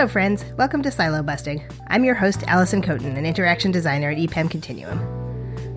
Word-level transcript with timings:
Hello, 0.00 0.08
friends. 0.08 0.46
Welcome 0.56 0.82
to 0.84 0.90
Silo 0.90 1.22
Busting. 1.22 1.62
I'm 1.88 2.04
your 2.04 2.14
host, 2.14 2.42
Alison 2.46 2.80
Kotin, 2.80 3.18
an 3.18 3.26
interaction 3.26 3.70
designer 3.70 4.08
at 4.10 4.16
EPAM 4.16 4.50
Continuum. 4.50 4.98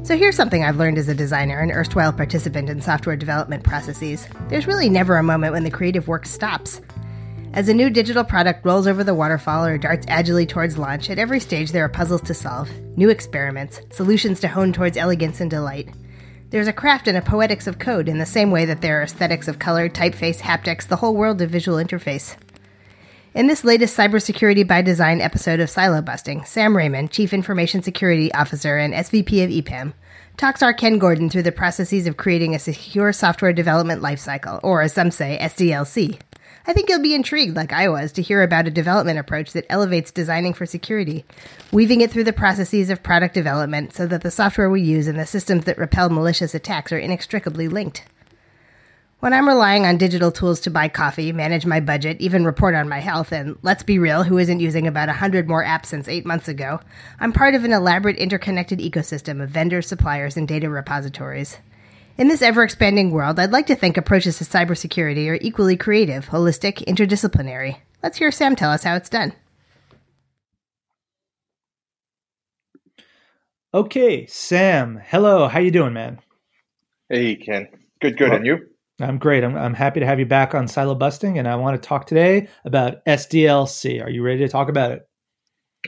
So, 0.05 0.15
here's 0.15 0.37
something 0.37 0.63
I've 0.63 0.77
learned 0.77 0.97
as 0.97 1.09
a 1.09 1.13
designer 1.13 1.59
and 1.59 1.73
erstwhile 1.73 2.13
participant 2.13 2.69
in 2.69 2.79
software 2.79 3.17
development 3.17 3.65
processes 3.65 4.29
there's 4.47 4.65
really 4.65 4.87
never 4.87 5.17
a 5.17 5.23
moment 5.23 5.51
when 5.51 5.65
the 5.65 5.69
creative 5.69 6.07
work 6.07 6.25
stops. 6.25 6.79
As 7.51 7.67
a 7.67 7.73
new 7.73 7.89
digital 7.89 8.23
product 8.23 8.65
rolls 8.65 8.87
over 8.87 9.03
the 9.03 9.13
waterfall 9.13 9.65
or 9.65 9.77
darts 9.77 10.07
agilely 10.07 10.45
towards 10.45 10.77
launch, 10.77 11.09
at 11.09 11.19
every 11.19 11.41
stage 11.41 11.73
there 11.73 11.83
are 11.83 11.89
puzzles 11.89 12.21
to 12.21 12.33
solve, 12.33 12.71
new 12.95 13.09
experiments, 13.09 13.81
solutions 13.91 14.39
to 14.39 14.47
hone 14.47 14.71
towards 14.71 14.95
elegance 14.95 15.41
and 15.41 15.51
delight. 15.51 15.89
There's 16.49 16.69
a 16.69 16.71
craft 16.71 17.09
and 17.09 17.17
a 17.17 17.21
poetics 17.21 17.67
of 17.67 17.77
code 17.77 18.07
in 18.07 18.19
the 18.19 18.25
same 18.25 18.51
way 18.51 18.63
that 18.63 18.79
there 18.79 19.01
are 19.01 19.03
aesthetics 19.03 19.49
of 19.49 19.59
color, 19.59 19.89
typeface, 19.89 20.39
haptics, 20.39 20.87
the 20.87 20.95
whole 20.95 21.13
world 21.13 21.41
of 21.41 21.49
visual 21.49 21.77
interface. 21.77 22.37
In 23.35 23.47
this 23.47 23.63
latest 23.63 23.97
Cybersecurity 23.97 24.67
by 24.67 24.83
Design 24.83 25.19
episode 25.19 25.59
of 25.59 25.67
Silo 25.67 26.03
Busting, 26.03 26.45
Sam 26.45 26.75
Rehman, 26.75 27.09
Chief 27.09 27.33
Information 27.33 27.81
Security 27.81 28.31
Officer 28.31 28.77
and 28.77 28.93
SVP 28.93 29.43
of 29.43 29.49
EPAM, 29.49 29.93
talks 30.37 30.61
our 30.61 30.71
Ken 30.71 30.99
Gordon 30.99 31.31
through 31.31 31.41
the 31.41 31.51
processes 31.51 32.05
of 32.05 32.15
creating 32.15 32.53
a 32.53 32.59
secure 32.59 33.11
software 33.11 33.51
development 33.51 34.03
lifecycle, 34.03 34.59
or 34.61 34.83
as 34.83 34.93
some 34.93 35.09
say, 35.09 35.39
SDLC. 35.41 36.19
I 36.67 36.73
think 36.73 36.89
you'll 36.89 37.01
be 37.01 37.15
intrigued, 37.15 37.55
like 37.55 37.73
I 37.73 37.89
was, 37.89 38.11
to 38.11 38.21
hear 38.21 38.43
about 38.43 38.67
a 38.67 38.71
development 38.71 39.17
approach 39.17 39.53
that 39.53 39.65
elevates 39.67 40.11
designing 40.11 40.53
for 40.53 40.67
security, 40.67 41.25
weaving 41.71 42.01
it 42.01 42.11
through 42.11 42.25
the 42.25 42.33
processes 42.33 42.91
of 42.91 43.01
product 43.01 43.33
development 43.33 43.95
so 43.95 44.05
that 44.05 44.21
the 44.21 44.29
software 44.29 44.69
we 44.69 44.83
use 44.83 45.07
and 45.07 45.17
the 45.17 45.25
systems 45.25 45.65
that 45.65 45.79
repel 45.79 46.11
malicious 46.11 46.53
attacks 46.53 46.91
are 46.91 46.99
inextricably 46.99 47.67
linked. 47.67 48.05
When 49.23 49.31
I'm 49.31 49.47
relying 49.47 49.85
on 49.85 49.95
digital 49.95 50.33
tools 50.33 50.59
to 50.59 50.69
buy 50.69 50.89
coffee, 50.89 51.31
manage 51.31 51.65
my 51.65 51.79
budget, 51.79 52.19
even 52.19 52.43
report 52.43 52.75
on 52.75 52.89
my 52.89 52.99
health, 52.99 53.31
and 53.31 53.57
let's 53.61 53.81
be 53.81 53.97
real, 53.97 54.23
who 54.23 54.37
isn't 54.37 54.59
using 54.59 54.85
about 54.85 55.07
100 55.07 55.47
more 55.47 55.63
apps 55.63 55.85
since 55.85 56.09
eight 56.09 56.25
months 56.25 56.49
ago, 56.49 56.81
I'm 57.21 57.31
part 57.31 57.55
of 57.55 57.63
an 57.63 57.71
elaborate 57.71 58.17
interconnected 58.17 58.79
ecosystem 58.79 59.41
of 59.41 59.47
vendors, 59.47 59.87
suppliers, 59.87 60.35
and 60.35 60.45
data 60.45 60.69
repositories. 60.69 61.59
In 62.17 62.27
this 62.27 62.41
ever 62.41 62.63
expanding 62.63 63.11
world, 63.11 63.39
I'd 63.39 63.53
like 63.53 63.67
to 63.67 63.77
think 63.77 63.95
approaches 63.95 64.39
to 64.39 64.43
cybersecurity 64.43 65.29
are 65.29 65.39
equally 65.39 65.77
creative, 65.77 66.27
holistic, 66.27 66.83
interdisciplinary. 66.85 67.77
Let's 68.03 68.17
hear 68.17 68.29
Sam 68.29 68.57
tell 68.57 68.71
us 68.71 68.83
how 68.83 68.95
it's 68.95 69.07
done. 69.07 69.31
Okay, 73.73 74.25
Sam. 74.25 75.01
Hello. 75.01 75.47
How 75.47 75.59
you 75.59 75.71
doing, 75.71 75.93
man? 75.93 76.19
Hey, 77.07 77.37
Ken. 77.37 77.69
Good, 78.01 78.17
good. 78.17 78.27
Well, 78.27 78.37
and 78.39 78.45
you? 78.45 78.72
I'm 79.01 79.17
great. 79.17 79.43
I'm, 79.43 79.55
I'm 79.57 79.73
happy 79.73 79.99
to 79.99 80.05
have 80.05 80.19
you 80.19 80.25
back 80.25 80.53
on 80.53 80.67
Silo 80.67 80.95
Busting, 80.95 81.39
and 81.39 81.47
I 81.47 81.55
want 81.55 81.81
to 81.81 81.87
talk 81.87 82.05
today 82.05 82.47
about 82.65 83.03
SDLC. 83.05 84.03
Are 84.03 84.09
you 84.09 84.23
ready 84.23 84.39
to 84.39 84.47
talk 84.47 84.69
about 84.69 84.91
it? 84.91 85.07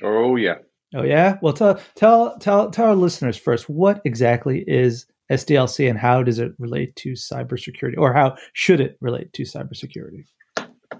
Oh 0.03 0.35
yeah. 0.35 0.55
Oh 0.93 1.03
yeah. 1.03 1.37
Well, 1.41 1.53
tell 1.53 1.79
tell 1.95 2.37
tell 2.39 2.69
tell 2.71 2.87
our 2.87 2.95
listeners 2.95 3.37
first 3.37 3.69
what 3.69 4.01
exactly 4.05 4.63
is 4.67 5.05
SDLC 5.31 5.89
and 5.89 5.99
how 5.99 6.23
does 6.23 6.39
it 6.39 6.53
relate 6.57 6.95
to 6.97 7.13
cybersecurity, 7.13 7.97
or 7.97 8.13
how 8.13 8.35
should 8.53 8.79
it 8.79 8.97
relate 9.01 9.31
to 9.33 9.43
cybersecurity? 9.43 10.25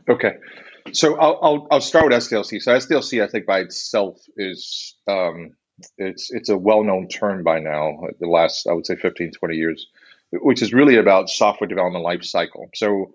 Okay, 0.10 0.34
so 0.94 1.16
I'll, 1.18 1.40
I'll, 1.42 1.68
I'll 1.72 1.82
start 1.82 2.06
with 2.06 2.14
SDLC. 2.14 2.62
So 2.62 2.74
SDLC, 2.74 3.24
I 3.24 3.28
think 3.28 3.46
by 3.46 3.60
itself 3.60 4.20
is 4.38 4.96
um, 5.08 5.52
it's 5.98 6.32
it's 6.32 6.50
a 6.50 6.58
well 6.58 6.84
known 6.84 7.08
term 7.08 7.44
by 7.44 7.60
now. 7.60 7.98
The 8.20 8.28
last 8.28 8.68
I 8.68 8.74
would 8.74 8.86
say 8.86 8.96
15, 8.96 9.32
20 9.32 9.56
years, 9.56 9.88
which 10.42 10.62
is 10.62 10.74
really 10.74 10.98
about 10.98 11.30
software 11.30 11.68
development 11.68 12.04
life 12.04 12.24
cycle. 12.24 12.70
So 12.76 13.14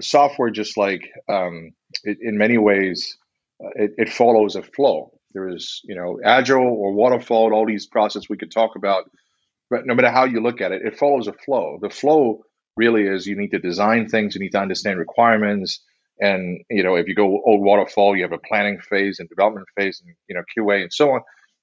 software, 0.00 0.50
just 0.50 0.76
like 0.76 1.02
um, 1.28 1.72
it, 2.04 2.18
in 2.20 2.38
many 2.38 2.58
ways, 2.58 3.16
uh, 3.64 3.70
it, 3.76 3.92
it 3.98 4.08
follows 4.10 4.56
a 4.56 4.62
flow. 4.62 5.12
There 5.32 5.48
is 5.48 5.80
you 5.84 5.94
know 5.94 6.20
agile 6.24 6.62
or 6.62 6.92
waterfall, 6.92 7.54
all 7.54 7.66
these 7.66 7.86
processes 7.86 8.28
we 8.28 8.38
could 8.38 8.52
talk 8.52 8.76
about 8.76 9.04
but 9.70 9.86
no 9.86 9.94
matter 9.94 10.10
how 10.10 10.24
you 10.24 10.40
look 10.42 10.60
at 10.60 10.72
it, 10.72 10.82
it 10.84 10.98
follows 10.98 11.28
a 11.28 11.32
flow. 11.32 11.78
The 11.80 11.90
flow 11.90 12.42
really 12.76 13.04
is 13.04 13.26
you 13.26 13.36
need 13.36 13.52
to 13.52 13.58
design 13.58 14.08
things, 14.08 14.34
you 14.34 14.40
need 14.40 14.50
to 14.52 14.60
understand 14.60 14.98
requirements. 14.98 15.82
And 16.20 16.60
you 16.68 16.82
know, 16.82 16.96
if 16.96 17.08
you 17.08 17.14
go 17.14 17.40
old 17.46 17.62
waterfall, 17.62 18.16
you 18.16 18.22
have 18.24 18.32
a 18.32 18.38
planning 18.38 18.80
phase 18.80 19.20
and 19.20 19.28
development 19.28 19.68
phase 19.76 20.02
and 20.04 20.14
you 20.28 20.34
know, 20.34 20.42
QA 20.56 20.82
and 20.82 20.92
so 20.92 21.12
on. 21.12 21.20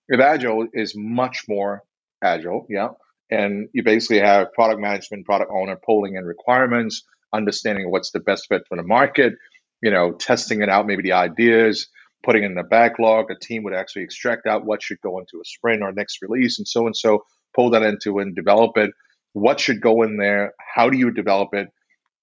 If 0.07 0.21
agile 0.21 0.67
is 0.73 0.93
much 0.95 1.43
more 1.49 1.83
agile, 2.23 2.65
yeah. 2.69 2.89
And 3.29 3.69
you 3.73 3.83
basically 3.83 4.19
have 4.19 4.53
product 4.53 4.79
management, 4.79 5.25
product 5.25 5.51
owner 5.53 5.77
pulling 5.85 6.15
in 6.15 6.23
requirements, 6.23 7.03
understanding 7.33 7.91
what's 7.91 8.11
the 8.11 8.19
best 8.19 8.47
fit 8.47 8.63
for 8.67 8.77
the 8.77 8.83
market, 8.83 9.33
you 9.81 9.91
know, 9.91 10.13
testing 10.13 10.61
it 10.61 10.69
out, 10.69 10.87
maybe 10.87 11.03
the 11.03 11.11
ideas, 11.11 11.87
putting 12.23 12.43
in 12.43 12.55
the 12.55 12.63
backlog. 12.63 13.25
A 13.29 13.35
team 13.39 13.63
would 13.63 13.73
actually 13.73 14.03
extract 14.03 14.47
out 14.47 14.65
what 14.65 14.81
should 14.81 15.01
go 15.01 15.19
into 15.19 15.41
a 15.41 15.45
sprint 15.45 15.81
or 15.81 15.91
next 15.91 16.21
release 16.21 16.59
and 16.59 16.67
so 16.67 16.85
and 16.85 16.95
so 16.95 17.25
pull 17.55 17.71
that 17.71 17.83
into 17.83 18.19
and 18.19 18.35
develop 18.35 18.77
it. 18.77 18.91
What 19.33 19.59
should 19.59 19.81
go 19.81 20.03
in 20.03 20.17
there? 20.17 20.53
How 20.75 20.89
do 20.89 20.97
you 20.97 21.11
develop 21.11 21.53
it? 21.53 21.67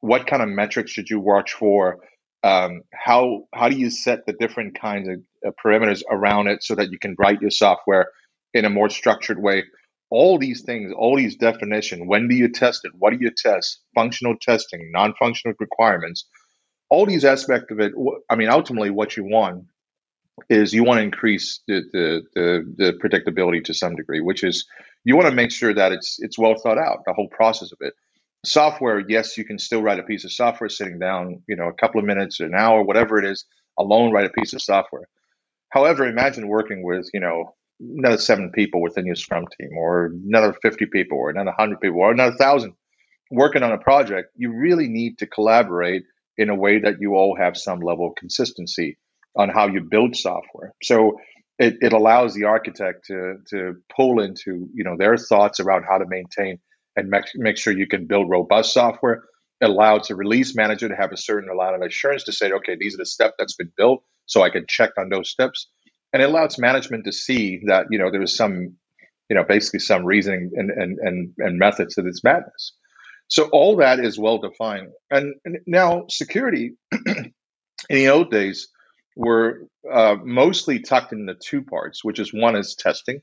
What 0.01 0.27
kind 0.27 0.43
of 0.43 0.49
metrics 0.49 0.91
should 0.91 1.11
you 1.11 1.21
watch 1.21 1.53
for? 1.53 1.99
Um, 2.43 2.83
how 2.93 3.45
how 3.55 3.69
do 3.69 3.77
you 3.77 3.91
set 3.91 4.27
the 4.27 4.35
different 4.35 4.79
kinds 4.79 5.09
of 5.09 5.17
uh, 5.47 5.51
parameters 5.65 6.03
around 6.11 6.49
it 6.49 6.63
so 6.63 6.75
that 6.75 6.91
you 6.91 6.99
can 6.99 7.15
write 7.19 7.41
your 7.41 7.51
software 7.51 8.09
in 8.53 8.65
a 8.65 8.71
more 8.71 8.91
structured 8.91 9.41
way? 9.41 9.65
All 10.15 10.39
these 10.39 10.63
things, 10.63 10.93
all 10.97 11.17
these 11.17 11.37
definition. 11.37 12.07
When 12.07 12.29
do 12.29 12.37
you 12.37 12.49
test 12.49 12.85
it? 12.85 12.93
What 12.97 13.11
do 13.11 13.19
you 13.21 13.33
test? 13.37 13.81
Functional 13.97 14.37
testing, 14.41 14.93
non-functional 14.93 15.57
requirements. 15.59 16.25
All 16.89 17.05
these 17.05 17.25
aspects 17.25 17.73
of 17.73 17.81
it. 17.81 17.93
I 18.31 18.37
mean, 18.37 18.49
ultimately, 18.49 18.91
what 18.91 19.17
you 19.17 19.25
want 19.25 19.65
is 20.49 20.73
you 20.73 20.85
want 20.85 20.99
to 20.99 21.03
increase 21.03 21.61
the, 21.67 21.83
the, 21.93 22.23
the, 22.37 22.75
the, 22.77 22.93
predictability 23.03 23.65
to 23.65 23.75
some 23.75 23.97
degree, 23.97 24.21
which 24.21 24.45
is 24.45 24.65
you 25.05 25.17
want 25.17 25.29
to 25.29 25.35
make 25.35 25.51
sure 25.51 25.75
that 25.75 25.91
it's 25.91 26.19
it's 26.21 26.39
well 26.39 26.55
thought 26.63 26.79
out, 26.79 26.99
the 27.07 27.13
whole 27.13 27.29
process 27.29 27.73
of 27.73 27.79
it. 27.81 27.95
Software, 28.45 29.03
yes, 29.09 29.37
you 29.37 29.45
can 29.45 29.59
still 29.59 29.83
write 29.83 29.99
a 29.99 30.05
piece 30.05 30.25
of 30.25 30.33
software 30.33 30.69
sitting 30.69 31.01
down, 31.01 31.43
you 31.49 31.57
know, 31.57 31.67
a 31.67 31.73
couple 31.73 31.99
of 31.99 32.07
minutes, 32.07 32.39
an 32.39 32.55
hour, 32.55 32.85
whatever 32.85 33.19
it 33.19 33.25
is, 33.25 33.47
alone 33.81 34.13
write 34.13 34.27
a 34.27 34.41
piece 34.41 34.53
of 34.53 34.63
software. 34.63 35.09
However, 35.71 36.07
imagine 36.07 36.47
working 36.47 36.85
with, 36.85 37.09
you 37.13 37.21
know, 37.21 37.55
another 37.81 38.19
seven 38.19 38.51
people 38.53 38.81
within 38.81 39.07
your 39.07 39.17
Scrum 39.17 39.47
team, 39.59 39.71
or 39.77 40.13
another 40.25 40.55
50 40.63 40.87
people, 40.87 41.19
or 41.19 41.31
another 41.31 41.51
100 41.51 41.81
people, 41.81 42.01
or 42.01 42.13
another 42.13 42.37
1,000 42.37 42.75
working 43.31 43.63
on 43.63 43.73
a 43.73 43.79
project. 43.79 44.31
You 44.37 44.53
really 44.53 44.89
need 44.89 45.19
to 45.19 45.27
collaborate 45.27 46.05
in 46.37 46.51
a 46.51 46.55
way 46.55 46.79
that 46.79 47.01
you 47.01 47.15
all 47.15 47.37
have 47.37 47.57
some 47.57 47.81
level 47.81 48.09
of 48.09 48.15
consistency 48.17 48.99
on 49.37 49.49
how 49.49 49.69
you 49.69 49.81
build 49.81 50.17
software. 50.17 50.73
So 50.83 51.19
it, 51.59 51.77
it 51.81 51.93
allows 51.93 52.35
the 52.35 52.45
architect 52.45 53.07
to 53.07 53.37
to 53.51 53.75
pull 53.95 54.21
into 54.21 54.69
you 54.75 54.85
know 54.85 54.97
their 54.99 55.17
thoughts 55.17 55.61
around 55.61 55.85
how 55.89 55.99
to 55.99 56.05
maintain 56.07 56.59
and 56.97 57.09
make, 57.09 57.25
make 57.35 57.57
sure 57.57 57.77
you 57.77 57.87
can 57.87 58.07
build 58.07 58.31
robust 58.31 58.73
software. 58.73 59.25
It 59.61 59.71
allows 59.71 60.09
the 60.09 60.17
release 60.17 60.55
manager 60.55 60.89
to 60.89 60.97
have 60.97 61.13
a 61.13 61.17
certain 61.17 61.49
amount 61.49 61.77
of 61.77 61.83
assurance 61.83 62.25
to 62.25 62.33
say, 62.33 62.53
okay, 62.53 62.77
these 62.79 62.95
are 62.95 62.99
the 62.99 63.07
steps 63.07 63.35
that's 63.39 63.55
been 63.55 63.73
built, 63.77 64.03
so 64.27 64.43
I 64.43 64.51
can 64.51 64.65
check 64.69 64.91
on 64.99 65.09
those 65.09 65.31
steps. 65.31 65.69
And 66.15 66.23
it 66.23 66.31
allows 66.31 66.59
management 66.59 67.05
to 67.05 67.13
see 67.13 67.61
that 67.67 67.87
you 67.91 67.99
know 67.99 68.11
there 68.11 68.23
is 68.23 68.35
some, 68.35 68.77
you 69.29 69.37
know, 69.37 69.45
basically 69.45 69.81
some 69.81 70.07
reasoning 70.07 70.53
and 70.55 70.71
and 70.71 70.99
and, 71.01 71.35
and 71.39 71.59
methods 71.59 71.97
to 71.97 72.03
this 72.03 72.25
madness. 72.25 72.73
So 73.29 73.49
all 73.53 73.77
that 73.77 74.01
is 74.01 74.19
well 74.19 74.39
defined. 74.39 74.89
And, 75.11 75.35
and 75.45 75.59
now 75.67 76.05
security 76.11 76.73
in 77.07 77.33
the 77.91 78.09
old 78.09 78.31
days, 78.31 78.69
were 79.17 79.67
uh, 79.91 80.17
mostly 80.25 80.81
tucked 80.81 81.13
into 81.13 81.35
two 81.35 81.63
parts, 81.63 82.05
which 82.05 82.19
is 82.19 82.33
one 82.33 82.57
is 82.57 82.75
testing, 82.75 83.21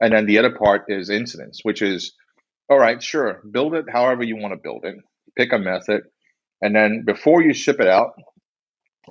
and 0.00 0.12
then 0.12 0.26
the 0.26 0.38
other 0.38 0.54
part 0.54 0.84
is 0.88 1.10
incidents, 1.10 1.60
which 1.62 1.82
is 1.82 2.14
all 2.70 2.78
right, 2.78 3.02
sure, 3.02 3.40
build 3.50 3.74
it 3.74 3.86
however 3.90 4.22
you 4.22 4.36
want 4.36 4.52
to 4.52 4.60
build 4.62 4.84
it, 4.84 4.96
pick 5.36 5.52
a 5.52 5.58
method, 5.58 6.02
and 6.60 6.76
then 6.76 7.04
before 7.06 7.42
you 7.42 7.54
ship 7.54 7.80
it 7.80 7.88
out, 7.88 8.12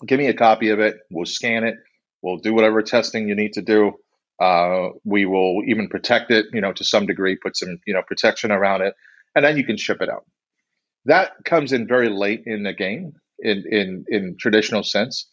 give 0.05 0.19
me 0.19 0.27
a 0.27 0.33
copy 0.33 0.69
of 0.69 0.79
it. 0.79 0.97
We'll 1.09 1.25
scan 1.25 1.63
it. 1.63 1.75
We'll 2.21 2.37
do 2.37 2.53
whatever 2.53 2.81
testing 2.81 3.27
you 3.27 3.35
need 3.35 3.53
to 3.53 3.61
do. 3.61 3.93
Uh, 4.39 4.89
we 5.03 5.25
will 5.25 5.61
even 5.67 5.89
protect 5.89 6.31
it, 6.31 6.45
you 6.53 6.61
know, 6.61 6.73
to 6.73 6.83
some 6.83 7.05
degree, 7.05 7.35
put 7.35 7.57
some, 7.57 7.79
you 7.87 7.93
know, 7.93 8.03
protection 8.03 8.51
around 8.51 8.81
it, 8.81 8.93
and 9.35 9.43
then 9.43 9.57
you 9.57 9.65
can 9.65 9.77
ship 9.77 10.01
it 10.01 10.09
out. 10.09 10.25
That 11.05 11.31
comes 11.45 11.73
in 11.73 11.87
very 11.87 12.09
late 12.09 12.43
in 12.45 12.63
the 12.63 12.73
game, 12.73 13.13
in 13.39 13.63
in 13.69 14.05
in 14.09 14.35
traditional 14.39 14.83
sense. 14.83 15.29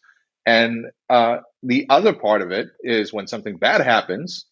And 0.46 0.86
uh, 1.08 1.38
the 1.62 1.86
other 1.88 2.12
part 2.12 2.42
of 2.42 2.50
it 2.50 2.68
is 2.80 3.12
when 3.12 3.26
something 3.26 3.56
bad 3.56 3.80
happens, 3.80 4.46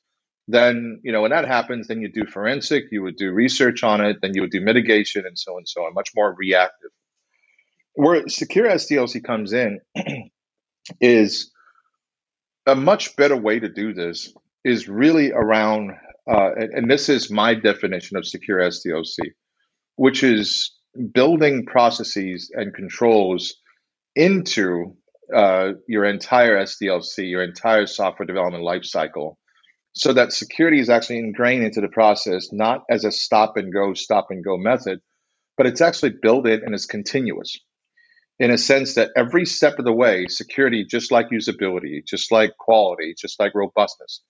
then 0.49 1.01
you 1.05 1.13
know 1.13 1.23
when 1.23 1.31
that 1.31 1.47
happens, 1.47 1.89
then 1.89 2.01
you 2.01 2.11
do 2.11 2.27
forensic, 2.27 2.85
you 2.91 3.03
would 3.03 3.17
do 3.17 3.31
research 3.31 3.83
on 3.83 4.05
it, 4.05 4.19
then 4.21 4.33
you 4.35 4.43
would 4.43 4.51
do 4.51 4.61
mitigation, 4.61 5.25
and 5.27 5.39
so 5.39 5.53
on 5.53 5.59
and 5.59 5.69
so 5.69 5.83
on, 5.83 5.95
much 5.95 6.11
more 6.15 6.35
reactive. 6.37 6.91
Where 7.95 8.29
secure 8.29 8.69
SDLC 8.69 9.23
comes 9.23 9.53
in 9.53 9.81
is 11.01 11.51
a 12.67 12.75
much 12.75 13.17
better 13.17 13.37
way 13.37 13.59
to 13.59 13.69
do 13.69 13.93
this 13.93 14.33
is 14.65 14.89
really 14.89 15.33
around, 15.33 15.93
uh, 16.31 16.51
and, 16.57 16.75
and 16.75 16.91
this 16.91 17.09
is 17.09 17.31
my 17.31 17.55
definition 17.55 18.17
of 18.17 18.27
secure 18.27 18.61
SDLC, 18.61 19.19
which 19.97 20.23
is 20.23 20.73
building 21.13 21.67
processes 21.67 22.51
and 22.55 22.75
controls 22.75 23.55
into 24.15 24.97
uh, 25.35 25.73
your 25.89 26.05
entire 26.05 26.63
SDLC, 26.63 27.29
your 27.31 27.43
entire 27.43 27.87
software 27.87 28.27
development 28.27 28.65
lifecycle, 28.65 29.37
so 29.95 30.13
that 30.13 30.33
security 30.33 30.81
is 30.81 30.89
actually 30.89 31.19
ingrained 31.19 31.65
into 31.65 31.81
the 31.81 31.89
process, 31.89 32.49
not 32.53 32.83
as 32.91 33.05
a 33.05 33.13
stop 33.13 33.57
and 33.57 33.73
go, 33.73 33.93
stop 33.95 34.29
and 34.31 34.45
go 34.45 34.57
method, 34.57 35.01
but 35.57 35.67
it's 35.67 35.81
actually 35.81 36.15
built 36.23 36.47
in 36.47 36.63
and 36.65 36.75
it's 36.75 36.87
continuous 36.87 37.59
in 38.39 38.51
a 38.51 38.59
sense 38.59 38.95
that 38.95 39.11
every 39.17 39.45
step 39.45 39.79
of 39.79 39.85
the 39.85 39.93
way, 39.93 40.27
security, 40.27 40.85
just 40.85 41.13
like 41.13 41.31
usability, 41.31 42.05
just 42.07 42.33
like 42.33 42.57
quality, 42.59 43.15
just 43.17 43.39
like 43.39 43.55
robustness, 43.55 44.23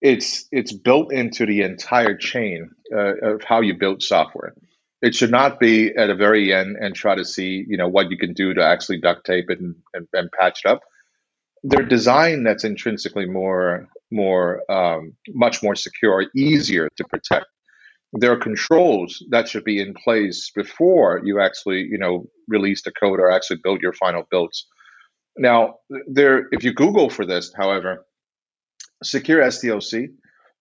it's 0.00 0.46
it's 0.50 0.72
built 0.72 1.12
into 1.12 1.46
the 1.46 1.62
entire 1.62 2.16
chain 2.16 2.70
uh, 2.94 3.34
of 3.34 3.42
how 3.44 3.60
you 3.60 3.74
build 3.74 4.02
software. 4.02 4.54
It 5.02 5.14
should 5.14 5.30
not 5.30 5.58
be 5.58 5.94
at 5.96 6.06
the 6.06 6.14
very 6.14 6.52
end 6.52 6.76
and 6.80 6.94
try 6.94 7.14
to 7.14 7.24
see 7.24 7.64
you 7.66 7.76
know 7.76 7.88
what 7.88 8.10
you 8.10 8.16
can 8.16 8.32
do 8.32 8.54
to 8.54 8.64
actually 8.64 9.00
duct 9.00 9.26
tape 9.26 9.50
it 9.50 9.60
and, 9.60 9.74
and, 9.92 10.06
and 10.12 10.30
patch 10.32 10.62
it 10.64 10.68
up. 10.70 10.80
They're 11.62 11.84
designed 11.84 12.46
that's 12.46 12.64
intrinsically 12.64 13.26
more 13.26 13.88
more 14.10 14.62
um, 14.70 15.14
much 15.28 15.62
more 15.62 15.74
secure, 15.74 16.26
easier 16.34 16.88
to 16.96 17.04
protect. 17.04 17.46
There 18.12 18.32
are 18.32 18.36
controls 18.36 19.24
that 19.30 19.48
should 19.48 19.64
be 19.64 19.80
in 19.80 19.94
place 19.94 20.50
before 20.54 21.20
you 21.24 21.40
actually 21.40 21.86
you 21.90 21.98
know 21.98 22.26
release 22.48 22.82
the 22.82 22.92
code 22.92 23.20
or 23.20 23.30
actually 23.30 23.60
build 23.62 23.80
your 23.80 23.92
final 23.92 24.24
builds. 24.30 24.66
Now, 25.38 25.76
there 26.08 26.48
if 26.52 26.64
you 26.64 26.72
Google 26.72 27.08
for 27.08 27.24
this, 27.24 27.52
however, 27.56 28.04
secure 29.02 29.42
SDLC, 29.42 30.08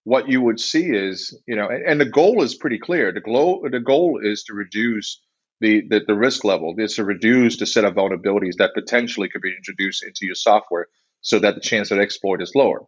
what 0.04 0.30
you 0.30 0.42
would 0.42 0.60
see 0.60 0.86
is, 0.86 1.38
you 1.48 1.56
know, 1.56 1.68
and, 1.68 1.84
and 1.86 2.02
the 2.02 2.06
goal 2.06 2.44
is 2.44 2.56
pretty 2.56 2.80
clear. 2.80 3.12
The 3.12 3.22
goal, 3.22 3.68
the 3.70 3.80
goal 3.80 4.20
is 4.24 4.44
to 4.44 4.54
reduce 4.54 5.20
the, 5.60 5.84
the, 5.90 6.02
the 6.08 6.16
risk 6.16 6.44
level. 6.44 6.74
Is 6.78 6.96
to 6.96 7.04
reduce 7.04 7.58
the 7.58 7.66
set 7.66 7.86
of 7.86 7.96
vulnerabilities 7.96 8.56
that 8.58 8.74
potentially 8.74 9.30
could 9.30 9.42
be 9.42 9.56
introduced 9.56 10.04
into 10.04 10.22
your 10.26 10.36
software 10.36 10.88
so 11.22 11.40
that 11.40 11.56
the 11.56 11.62
chance 11.62 11.92
of 11.92 12.00
exploit 12.00 12.42
is 12.42 12.54
lower. 12.56 12.82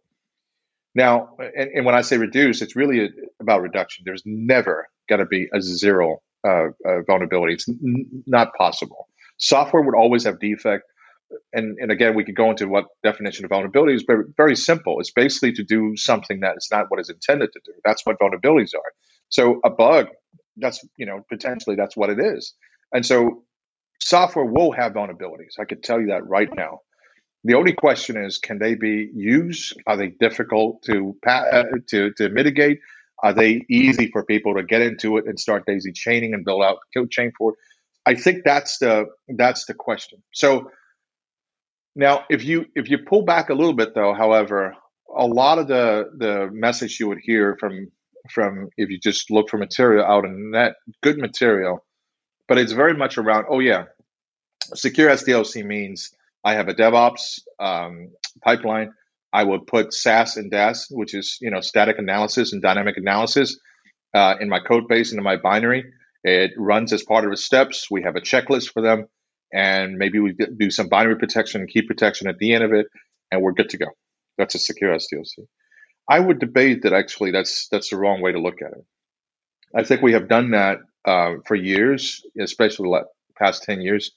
Now, 0.94 1.36
and, 1.38 1.70
and 1.74 1.86
when 1.86 1.94
I 1.94 2.02
say 2.02 2.18
reduce, 2.18 2.62
it's 2.62 2.76
really 2.76 3.10
about 3.40 3.62
reduction. 3.62 4.04
There's 4.04 4.22
never 4.26 4.88
going 5.08 5.20
to 5.20 5.26
be 5.26 5.48
a 5.54 5.60
zero 5.60 6.22
uh, 6.46 6.68
uh, 6.86 7.02
vulnerability. 7.06 7.54
It's 7.54 7.68
n- 7.68 8.24
not 8.26 8.54
possible. 8.54 9.08
Software 9.38 9.82
would 9.82 9.94
always 9.94 10.24
have 10.24 10.38
defect 10.38 10.84
and, 11.52 11.78
and 11.78 11.90
again, 11.90 12.14
we 12.14 12.24
could 12.24 12.36
go 12.36 12.50
into 12.50 12.68
what 12.68 12.86
definition 13.02 13.44
of 13.44 13.50
vulnerability 13.50 13.94
is 13.94 14.04
very, 14.06 14.24
very 14.36 14.56
simple. 14.56 15.00
It's 15.00 15.10
basically 15.10 15.52
to 15.54 15.64
do 15.64 15.96
something 15.96 16.40
that 16.40 16.56
is 16.56 16.68
not 16.70 16.86
what 16.88 17.00
is 17.00 17.10
intended 17.10 17.52
to 17.52 17.60
do. 17.64 17.72
That's 17.84 18.04
what 18.04 18.18
vulnerabilities 18.18 18.74
are. 18.74 18.92
So 19.28 19.60
a 19.64 19.70
bug, 19.70 20.08
that's, 20.56 20.86
you 20.96 21.06
know, 21.06 21.24
potentially 21.28 21.76
that's 21.76 21.96
what 21.96 22.10
it 22.10 22.18
is. 22.20 22.54
And 22.92 23.04
so 23.04 23.44
software 24.00 24.44
will 24.44 24.72
have 24.72 24.92
vulnerabilities. 24.92 25.58
I 25.58 25.64
could 25.64 25.82
tell 25.82 26.00
you 26.00 26.08
that 26.08 26.26
right 26.26 26.50
now. 26.54 26.80
The 27.44 27.54
only 27.54 27.72
question 27.72 28.16
is, 28.16 28.38
can 28.38 28.58
they 28.58 28.74
be 28.74 29.10
used? 29.14 29.74
Are 29.86 29.96
they 29.96 30.08
difficult 30.08 30.82
to 30.84 31.16
uh, 31.26 31.64
to 31.88 32.12
to 32.12 32.28
mitigate? 32.28 32.78
Are 33.22 33.32
they 33.32 33.64
easy 33.68 34.10
for 34.10 34.24
people 34.24 34.54
to 34.54 34.62
get 34.62 34.82
into 34.82 35.16
it 35.16 35.26
and 35.26 35.38
start 35.38 35.66
daisy 35.66 35.92
chaining 35.92 36.34
and 36.34 36.44
build 36.44 36.62
out 36.62 36.78
kill 36.92 37.06
chain 37.06 37.32
for? 37.36 37.52
It? 37.52 37.58
I 38.06 38.14
think 38.14 38.44
that's 38.44 38.78
the 38.78 39.06
that's 39.28 39.64
the 39.66 39.74
question. 39.74 40.22
So 40.32 40.70
now, 41.94 42.24
if 42.30 42.44
you 42.44 42.66
if 42.74 42.88
you 42.88 42.98
pull 42.98 43.22
back 43.22 43.50
a 43.50 43.54
little 43.54 43.74
bit, 43.74 43.94
though, 43.94 44.14
however, 44.14 44.76
a 45.14 45.26
lot 45.26 45.58
of 45.58 45.68
the 45.68 46.10
the 46.16 46.48
message 46.52 46.98
you 46.98 47.08
would 47.08 47.20
hear 47.22 47.56
from 47.60 47.90
from 48.30 48.68
if 48.76 48.88
you 48.88 48.98
just 48.98 49.30
look 49.30 49.50
for 49.50 49.58
material 49.58 50.04
out 50.04 50.24
in 50.24 50.32
the 50.32 50.58
net, 50.58 50.74
good 51.02 51.18
material, 51.18 51.84
but 52.48 52.58
it's 52.58 52.72
very 52.72 52.94
much 52.94 53.18
around. 53.18 53.46
Oh 53.48 53.58
yeah, 53.58 53.84
secure 54.74 55.10
SDLC 55.10 55.64
means 55.64 56.14
I 56.44 56.54
have 56.54 56.68
a 56.68 56.74
DevOps 56.74 57.40
um, 57.60 58.10
pipeline. 58.42 58.92
I 59.32 59.44
would 59.44 59.66
put 59.66 59.94
SAST 59.94 60.36
and 60.36 60.50
DAST, 60.50 60.88
which 60.90 61.14
is 61.14 61.38
you 61.40 61.50
know 61.50 61.60
static 61.60 61.98
analysis 61.98 62.52
and 62.52 62.60
dynamic 62.60 62.96
analysis, 62.96 63.58
uh, 64.14 64.34
in 64.40 64.48
my 64.48 64.60
code 64.60 64.88
base 64.88 65.12
into 65.12 65.22
my 65.22 65.36
binary. 65.36 65.84
It 66.24 66.52
runs 66.56 66.92
as 66.92 67.02
part 67.02 67.24
of 67.24 67.30
the 67.30 67.36
steps. 67.36 67.88
We 67.90 68.02
have 68.02 68.16
a 68.16 68.20
checklist 68.20 68.72
for 68.72 68.82
them 68.82 69.06
and 69.52 69.98
maybe 69.98 70.18
we 70.18 70.32
do 70.32 70.70
some 70.70 70.88
binary 70.88 71.16
protection 71.16 71.60
and 71.60 71.70
key 71.70 71.82
protection 71.82 72.26
at 72.28 72.38
the 72.38 72.54
end 72.54 72.64
of 72.64 72.72
it, 72.72 72.86
and 73.30 73.42
we're 73.42 73.52
good 73.52 73.68
to 73.70 73.78
go. 73.78 73.86
That's 74.38 74.54
a 74.54 74.58
secure 74.58 74.94
SDLC. 74.94 75.46
I 76.08 76.18
would 76.18 76.40
debate 76.40 76.82
that 76.82 76.92
actually 76.92 77.30
that's 77.30 77.68
that's 77.68 77.90
the 77.90 77.98
wrong 77.98 78.22
way 78.22 78.32
to 78.32 78.40
look 78.40 78.62
at 78.62 78.72
it. 78.72 78.84
I 79.74 79.84
think 79.84 80.02
we 80.02 80.12
have 80.14 80.28
done 80.28 80.50
that 80.52 80.78
uh, 81.04 81.34
for 81.46 81.54
years, 81.54 82.22
especially 82.40 82.88
the 82.88 83.04
past 83.38 83.62
ten 83.64 83.82
years. 83.82 84.12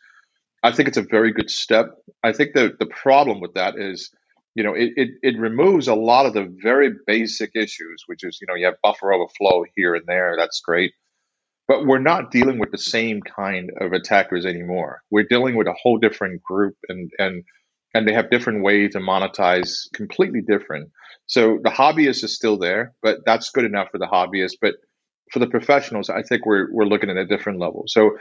I 0.66 0.72
think 0.72 0.88
it's 0.88 0.98
a 0.98 1.04
very 1.04 1.32
good 1.32 1.52
step. 1.52 1.92
I 2.24 2.34
think 2.34 2.54
the 2.56 2.76
the 2.80 2.88
problem 2.88 3.40
with 3.40 3.54
that 3.54 3.76
is, 3.78 4.10
you 4.56 4.64
know, 4.64 4.74
it, 4.74 4.94
it, 4.96 5.10
it 5.22 5.38
removes 5.40 5.88
a 5.88 5.94
lot 5.96 6.26
of 6.26 6.34
the 6.34 6.52
very 6.64 6.92
basic 7.06 7.52
issues, 7.56 8.04
which 8.08 8.24
is, 8.24 8.40
you 8.42 8.48
know, 8.48 8.56
you 8.56 8.66
have 8.66 8.76
buffer 8.82 9.14
overflow 9.14 9.64
here 9.76 9.94
and 9.94 10.06
there. 10.08 10.36
That's 10.38 10.62
great. 10.62 10.94
But 11.68 11.86
we're 11.86 12.00
not 12.00 12.32
dealing 12.32 12.58
with 12.60 12.72
the 12.72 12.80
same 12.80 13.22
kind 13.22 13.72
of 13.80 13.94
attackers 13.94 14.46
anymore. 14.46 15.02
We're 15.12 15.28
dealing 15.30 15.56
with 15.56 15.68
a 15.68 15.76
whole 15.82 16.00
different 16.00 16.42
group 16.42 16.76
and 16.90 17.12
and 17.20 17.44
and 17.94 18.08
they 18.08 18.14
have 18.14 18.32
different 18.32 18.64
ways 18.64 18.94
to 18.94 19.00
monetize 19.00 19.72
completely 19.94 20.42
different. 20.42 20.90
So 21.28 21.60
the 21.64 21.70
hobbyist 21.70 22.24
is 22.24 22.36
still 22.36 22.58
there, 22.58 22.94
but 23.04 23.20
that's 23.26 23.52
good 23.52 23.66
enough 23.66 23.90
for 23.92 24.00
the 24.00 24.08
hobbyist. 24.08 24.54
But 24.62 24.76
for 25.32 25.40
the 25.40 25.48
professionals, 25.48 26.10
I 26.10 26.24
think 26.24 26.46
we're 26.46 26.68
we're 26.72 26.86
looking 26.86 27.12
at 27.12 27.18
a 27.18 27.26
different 27.28 27.60
level. 27.60 27.84
So 27.88 28.18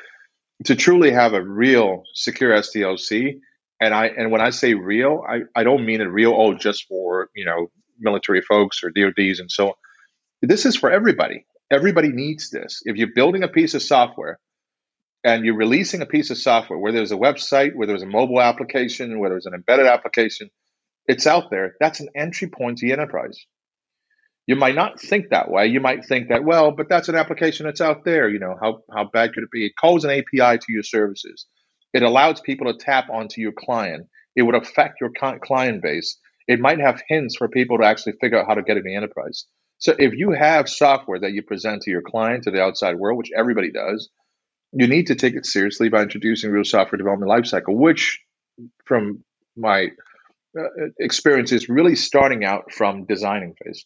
to 0.65 0.77
truly 0.77 1.11
have 1.11 1.35
a 1.35 1.43
real 1.43 2.05
secure 2.15 2.53
SDLC, 2.53 3.41
and 3.81 3.95
I 3.95 4.07
and 4.07 4.31
when 4.31 4.41
I 4.41 4.51
say 4.51 4.75
real, 4.75 5.25
I, 5.29 5.41
I 5.57 5.65
don't 5.65 5.85
mean 5.85 6.01
it 6.01 6.05
real 6.05 6.33
oh 6.37 6.55
just 6.55 6.87
for 6.87 7.29
you 7.35 7.45
know 7.45 7.71
military 7.99 8.43
folks 8.43 8.83
or 8.83 8.91
DoDs 8.91 9.41
and 9.41 9.51
so 9.51 9.69
on. 9.69 9.75
This 10.43 10.67
is 10.67 10.77
for 10.77 10.91
everybody. 10.91 11.47
Everybody 11.71 12.09
needs 12.09 12.51
this. 12.51 12.83
If 12.85 12.97
you're 12.97 13.13
building 13.15 13.43
a 13.43 13.49
piece 13.49 13.75
of 13.75 13.83
software 13.83 14.39
and 15.25 15.45
you're 15.45 15.57
releasing 15.57 16.03
a 16.03 16.07
piece 16.07 16.31
of 16.31 16.39
software, 16.39 16.79
whether 16.79 16.99
there's 16.99 17.13
a 17.13 17.17
website, 17.17 17.75
whether 17.75 17.93
there's 17.93 18.03
a 18.03 18.07
mobile 18.07 18.41
application, 18.41 19.19
whether 19.19 19.37
it's 19.37 19.47
an 19.47 19.55
embedded 19.55 19.87
application, 19.87 20.51
it's 21.07 21.27
out 21.27 21.51
there. 21.51 21.75
That's 21.81 22.01
an 22.01 22.09
entry 22.15 22.49
point 22.49 22.79
to 22.79 22.87
the 22.87 22.93
enterprise. 22.93 23.47
You 24.47 24.57
might 24.57 24.75
not 24.75 25.01
think 25.01 25.31
that 25.31 25.51
way. 25.51 25.67
You 25.67 25.81
might 25.81 26.05
think 26.05 26.29
that, 26.29 26.45
well, 26.45 26.71
but 26.71 26.89
that's 26.89 27.09
an 27.09 27.15
application 27.15 27.65
that's 27.65 27.81
out 27.81 28.05
there. 28.05 28.29
You 28.29 28.39
know, 28.39 28.57
how, 28.61 28.81
how 28.95 29.05
bad 29.05 29.33
could 29.33 29.45
it 29.45 29.51
be? 29.51 29.67
It 29.67 29.73
calls 29.81 30.05
an 30.05 30.11
API 30.11 30.59
to 30.59 30.67
your 30.69 30.83
services. 30.83 31.47
It 31.95 32.03
allows 32.03 32.41
people 32.41 32.71
to 32.71 32.79
tap 32.79 33.09
onto 33.11 33.41
your 33.41 33.53
client. 33.53 34.07
It 34.37 34.43
would 34.43 34.55
affect 34.55 35.01
your 35.01 35.11
client 35.43 35.83
base. 35.83 36.19
It 36.47 36.61
might 36.61 36.81
have 36.81 37.03
hints 37.09 37.37
for 37.37 37.49
people 37.49 37.79
to 37.79 37.85
actually 37.85 38.15
figure 38.21 38.39
out 38.39 38.47
how 38.47 38.55
to 38.55 38.63
get 38.63 38.77
in 38.77 38.83
the 38.85 38.97
enterprise. 38.97 39.47
So 39.79 39.95
if 39.99 40.13
you 40.15 40.33
have 40.33 40.69
software 40.69 41.21
that 41.21 41.33
you 41.33 41.43
present 41.43 41.83
to 41.83 41.91
your 41.91 42.03
client, 42.03 42.45
to 42.45 42.51
the 42.51 42.63
outside 42.63 42.97
world, 42.97 43.17
which 43.17 43.31
everybody 43.37 43.71
does, 43.71 44.11
you 44.73 44.87
need 44.89 45.07
to 45.07 45.15
take 45.15 45.35
it 45.35 45.47
seriously 45.47 45.89
by 45.89 46.03
introducing 46.03 46.51
real 46.51 46.65
software 46.65 46.99
development 46.99 47.31
lifecycle, 47.31 47.75
which 47.77 48.21
from 48.85 49.23
my 49.57 49.89
uh, 50.59 50.63
experience 50.99 51.53
is 51.53 51.69
really 51.69 51.97
starting 51.97 52.45
out 52.45 52.73
from 52.73 53.05
designing 53.05 53.55
phase. 53.65 53.85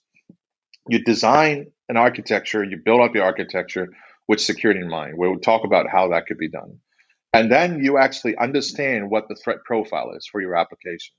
You 0.89 1.05
design 1.05 1.67
an 1.89 1.97
architecture, 1.97 2.65
you 2.65 2.79
build 2.83 3.01
up 3.01 3.13
the 3.13 3.23
architecture 3.23 3.89
with 4.27 4.41
security 4.41 4.81
in 4.81 4.89
mind. 4.89 5.15
We'll 5.17 5.39
talk 5.39 5.65
about 5.65 5.89
how 5.91 6.09
that 6.09 6.27
could 6.27 6.39
be 6.39 6.49
done. 6.49 6.79
And 7.33 7.53
then 7.53 7.85
you 7.85 7.99
actually 7.99 8.37
understand 8.37 9.11
what 9.11 9.29
the 9.29 9.35
threat 9.35 9.59
profile 9.65 10.13
is 10.17 10.27
for 10.27 10.41
your 10.41 10.57
application. 10.57 11.15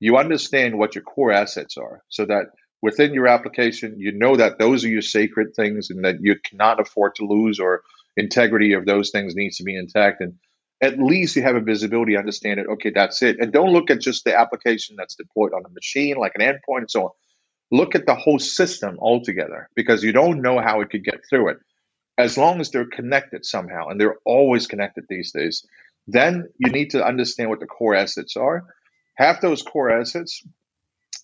You 0.00 0.16
understand 0.16 0.78
what 0.78 0.94
your 0.94 1.02
core 1.02 1.32
assets 1.32 1.76
are 1.76 2.02
so 2.08 2.24
that 2.26 2.46
within 2.80 3.12
your 3.12 3.26
application, 3.26 3.98
you 3.98 4.12
know 4.12 4.36
that 4.36 4.58
those 4.58 4.84
are 4.84 4.88
your 4.88 5.02
sacred 5.02 5.54
things 5.56 5.90
and 5.90 6.04
that 6.04 6.16
you 6.20 6.36
cannot 6.48 6.80
afford 6.80 7.16
to 7.16 7.26
lose 7.26 7.58
or 7.58 7.82
integrity 8.16 8.72
of 8.74 8.86
those 8.86 9.10
things 9.10 9.34
needs 9.34 9.56
to 9.56 9.64
be 9.64 9.76
intact. 9.76 10.20
And 10.20 10.34
at 10.80 11.00
least 11.00 11.34
you 11.34 11.42
have 11.42 11.56
a 11.56 11.60
visibility, 11.60 12.16
understand 12.16 12.60
it. 12.60 12.66
Okay, 12.74 12.90
that's 12.94 13.20
it. 13.22 13.38
And 13.40 13.52
don't 13.52 13.72
look 13.72 13.90
at 13.90 14.00
just 14.00 14.24
the 14.24 14.38
application 14.38 14.94
that's 14.96 15.16
deployed 15.16 15.52
on 15.52 15.64
a 15.66 15.70
machine, 15.70 16.16
like 16.16 16.32
an 16.36 16.42
endpoint 16.42 16.78
and 16.78 16.90
so 16.90 17.04
on. 17.04 17.10
Look 17.70 17.94
at 17.94 18.06
the 18.06 18.14
whole 18.14 18.38
system 18.38 18.98
altogether 18.98 19.68
because 19.74 20.02
you 20.02 20.12
don't 20.12 20.42
know 20.42 20.58
how 20.60 20.80
it 20.80 20.90
could 20.90 21.04
get 21.04 21.20
through 21.28 21.50
it. 21.50 21.58
As 22.16 22.38
long 22.38 22.60
as 22.60 22.70
they're 22.70 22.86
connected 22.86 23.44
somehow, 23.44 23.88
and 23.88 24.00
they're 24.00 24.16
always 24.24 24.66
connected 24.66 25.04
these 25.08 25.32
days, 25.32 25.64
then 26.06 26.48
you 26.58 26.72
need 26.72 26.90
to 26.90 27.04
understand 27.04 27.50
what 27.50 27.60
the 27.60 27.66
core 27.66 27.94
assets 27.94 28.36
are. 28.36 28.64
Have 29.16 29.40
those 29.40 29.62
core 29.62 29.90
assets, 29.90 30.42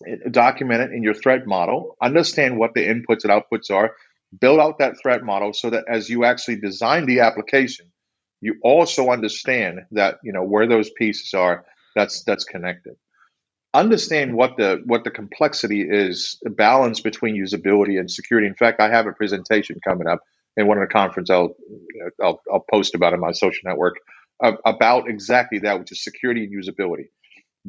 eh, 0.06 0.16
documented 0.30 0.92
in 0.92 1.02
your 1.02 1.14
threat 1.14 1.46
model, 1.46 1.96
understand 2.00 2.58
what 2.58 2.74
the 2.74 2.86
inputs 2.86 3.24
and 3.24 3.32
outputs 3.32 3.70
are, 3.70 3.96
build 4.38 4.60
out 4.60 4.78
that 4.78 5.00
threat 5.00 5.24
model 5.24 5.52
so 5.52 5.70
that 5.70 5.84
as 5.88 6.08
you 6.08 6.24
actually 6.24 6.56
design 6.56 7.06
the 7.06 7.20
application, 7.20 7.86
you 8.40 8.56
also 8.62 9.10
understand 9.10 9.80
that 9.92 10.18
you 10.22 10.32
know 10.32 10.42
where 10.42 10.66
those 10.66 10.90
pieces 10.90 11.32
are 11.34 11.64
that's 11.94 12.24
that's 12.24 12.44
connected. 12.44 12.96
Understand 13.74 14.34
what 14.34 14.56
the 14.58 14.82
what 14.86 15.04
the 15.04 15.10
complexity 15.12 15.82
is, 15.82 16.38
the 16.42 16.50
balance 16.50 17.00
between 17.00 17.36
usability 17.36 18.00
and 18.00 18.10
security. 18.10 18.48
In 18.48 18.54
fact, 18.56 18.80
I 18.80 18.90
have 18.90 19.06
a 19.08 19.12
presentation 19.12 19.78
coming 19.86 20.08
up 20.08 20.20
in 20.56 20.68
one 20.68 20.78
of 20.78 20.88
the 20.88 20.92
conference 20.92 21.30
I'll 21.30 21.56
I'll, 22.22 22.42
I'll 22.52 22.64
post 22.72 22.94
about 22.96 23.14
it 23.14 23.16
on 23.16 23.20
my 23.20 23.32
social 23.32 23.62
network 23.64 23.96
uh, 24.42 24.52
about 24.66 25.10
exactly 25.10 25.60
that, 25.60 25.80
which 25.80 25.92
is 25.92 26.04
security 26.04 26.44
and 26.44 26.54
usability 26.64 27.06